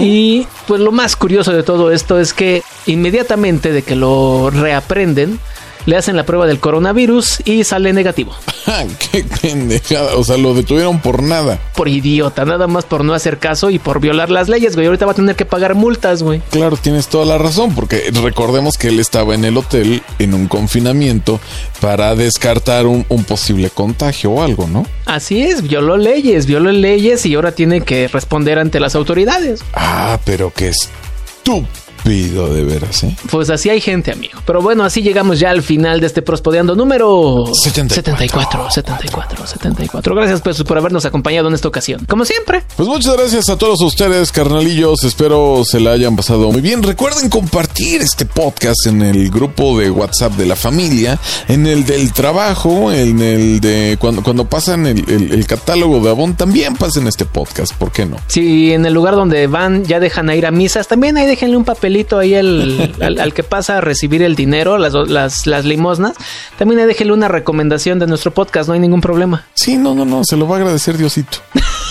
Y 0.00 0.46
pues 0.68 0.80
lo 0.80 0.92
más 0.92 1.16
curioso 1.16 1.52
de 1.52 1.64
todo 1.64 1.90
esto 1.90 2.20
es 2.20 2.32
que 2.32 2.62
inmediatamente 2.86 3.72
de 3.72 3.82
que 3.82 3.96
lo 3.96 4.50
reaprenden, 4.50 5.40
le 5.86 5.96
hacen 5.96 6.16
la 6.16 6.24
prueba 6.24 6.46
del 6.46 6.60
coronavirus 6.60 7.42
y 7.44 7.64
sale 7.64 7.92
negativo. 7.92 8.32
Qué 9.12 9.24
pendejada. 9.24 10.16
O 10.16 10.24
sea, 10.24 10.36
lo 10.36 10.54
detuvieron 10.54 11.00
por 11.00 11.22
nada. 11.22 11.58
Por 11.74 11.88
idiota, 11.88 12.44
nada 12.44 12.66
más 12.66 12.84
por 12.84 13.04
no 13.04 13.14
hacer 13.14 13.38
caso 13.38 13.70
y 13.70 13.78
por 13.78 14.00
violar 14.00 14.30
las 14.30 14.48
leyes, 14.48 14.74
güey. 14.74 14.86
Ahorita 14.86 15.06
va 15.06 15.12
a 15.12 15.16
tener 15.16 15.36
que 15.36 15.44
pagar 15.44 15.74
multas, 15.74 16.22
güey. 16.22 16.40
Claro, 16.50 16.76
tienes 16.76 17.08
toda 17.08 17.24
la 17.24 17.38
razón, 17.38 17.74
porque 17.74 18.10
recordemos 18.22 18.76
que 18.76 18.88
él 18.88 19.00
estaba 19.00 19.34
en 19.34 19.44
el 19.44 19.56
hotel 19.56 20.02
en 20.18 20.34
un 20.34 20.48
confinamiento 20.48 21.40
para 21.80 22.14
descartar 22.14 22.86
un, 22.86 23.04
un 23.08 23.24
posible 23.24 23.70
contagio 23.70 24.32
o 24.32 24.42
algo, 24.42 24.66
¿no? 24.68 24.86
Así 25.06 25.42
es, 25.42 25.62
violó 25.62 25.96
leyes, 25.96 26.46
violó 26.46 26.70
leyes 26.70 27.26
y 27.26 27.34
ahora 27.34 27.52
tiene 27.52 27.80
que 27.80 28.08
responder 28.08 28.58
ante 28.58 28.80
las 28.80 28.94
autoridades. 28.94 29.62
Ah, 29.74 30.18
pero 30.24 30.52
qué 30.54 30.68
estúpido 30.68 31.89
de 32.04 32.64
veras, 32.64 33.04
¿eh? 33.04 33.16
Pues 33.30 33.50
así 33.50 33.68
hay 33.70 33.80
gente, 33.80 34.12
amigo. 34.12 34.40
Pero 34.46 34.62
bueno, 34.62 34.84
así 34.84 35.02
llegamos 35.02 35.38
ya 35.38 35.50
al 35.50 35.62
final 35.62 36.00
de 36.00 36.06
este 36.06 36.22
Prospodeando 36.22 36.74
número 36.74 37.44
74. 37.62 38.70
74, 38.70 38.70
74, 38.70 39.46
74. 39.46 40.14
Gracias 40.14 40.40
pues, 40.40 40.62
por 40.62 40.78
habernos 40.78 41.04
acompañado 41.04 41.48
en 41.48 41.54
esta 41.54 41.68
ocasión. 41.68 42.04
Como 42.08 42.24
siempre. 42.24 42.62
Pues 42.76 42.88
muchas 42.88 43.16
gracias 43.16 43.48
a 43.48 43.56
todos 43.56 43.80
ustedes, 43.82 44.32
carnalillos. 44.32 45.04
Espero 45.04 45.62
se 45.64 45.80
la 45.80 45.92
hayan 45.92 46.16
pasado 46.16 46.50
muy 46.50 46.60
bien. 46.60 46.82
Recuerden 46.82 47.28
compartir 47.28 48.00
este 48.02 48.26
podcast 48.26 48.86
en 48.86 49.02
el 49.02 49.30
grupo 49.30 49.78
de 49.78 49.90
WhatsApp 49.90 50.32
de 50.34 50.46
la 50.46 50.56
familia, 50.56 51.18
en 51.48 51.66
el 51.66 51.84
del 51.84 52.12
trabajo, 52.12 52.92
en 52.92 53.20
el 53.20 53.60
de 53.60 53.96
cuando, 54.00 54.22
cuando 54.22 54.44
pasan 54.48 54.86
el, 54.86 54.98
el- 55.10 55.32
el 55.32 55.46
catálogo 55.46 56.00
de 56.00 56.10
Avon, 56.10 56.34
también 56.34 56.74
pasen 56.76 57.06
este 57.06 57.24
podcast. 57.24 57.72
¿Por 57.74 57.92
qué 57.92 58.06
no? 58.06 58.16
Si 58.26 58.72
en 58.72 58.84
el 58.86 58.92
lugar 58.94 59.14
donde 59.14 59.46
van 59.46 59.84
ya 59.84 60.00
dejan 60.00 60.28
a 60.30 60.34
ir 60.34 60.46
a 60.46 60.50
misas, 60.50 60.88
también 60.88 61.16
ahí 61.16 61.26
déjenle 61.26 61.56
un 61.56 61.64
papelito 61.64 61.89
papelito 61.90 62.18
ahí 62.18 62.34
al, 62.36 62.92
al- 63.00 63.18
al 63.18 63.34
que 63.34 63.42
pasa 63.42 63.78
a 63.78 63.80
recibir 63.80 64.22
el 64.22 64.36
dinero, 64.36 64.78
las, 64.78 64.94
las, 65.08 65.46
las 65.46 65.64
limosnas. 65.64 66.14
También 66.56 66.86
déjele 66.86 67.12
una 67.12 67.26
recomendación 67.28 67.98
de 67.98 68.06
nuestro 68.06 68.32
podcast, 68.32 68.68
no 68.68 68.74
hay 68.74 68.80
ningún 68.80 69.00
problema. 69.00 69.44
Sí, 69.54 69.76
no, 69.76 69.94
no, 69.94 70.04
no, 70.04 70.22
se 70.24 70.36
lo 70.36 70.46
va 70.46 70.56
a 70.56 70.58
agradecer 70.60 70.96
Diosito. 70.96 71.38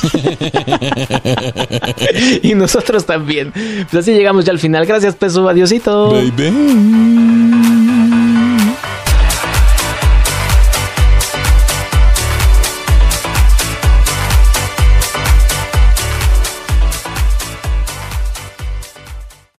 y 2.44 2.56
nosotros 2.56 3.06
también. 3.06 3.52
Pues 3.52 3.94
así 3.96 4.14
llegamos 4.14 4.46
ya 4.46 4.52
al 4.54 4.60
final. 4.60 4.86
Gracias, 4.86 5.16
Peso. 5.16 5.50
Adiosito. 5.50 6.12
Baby. 6.14 6.52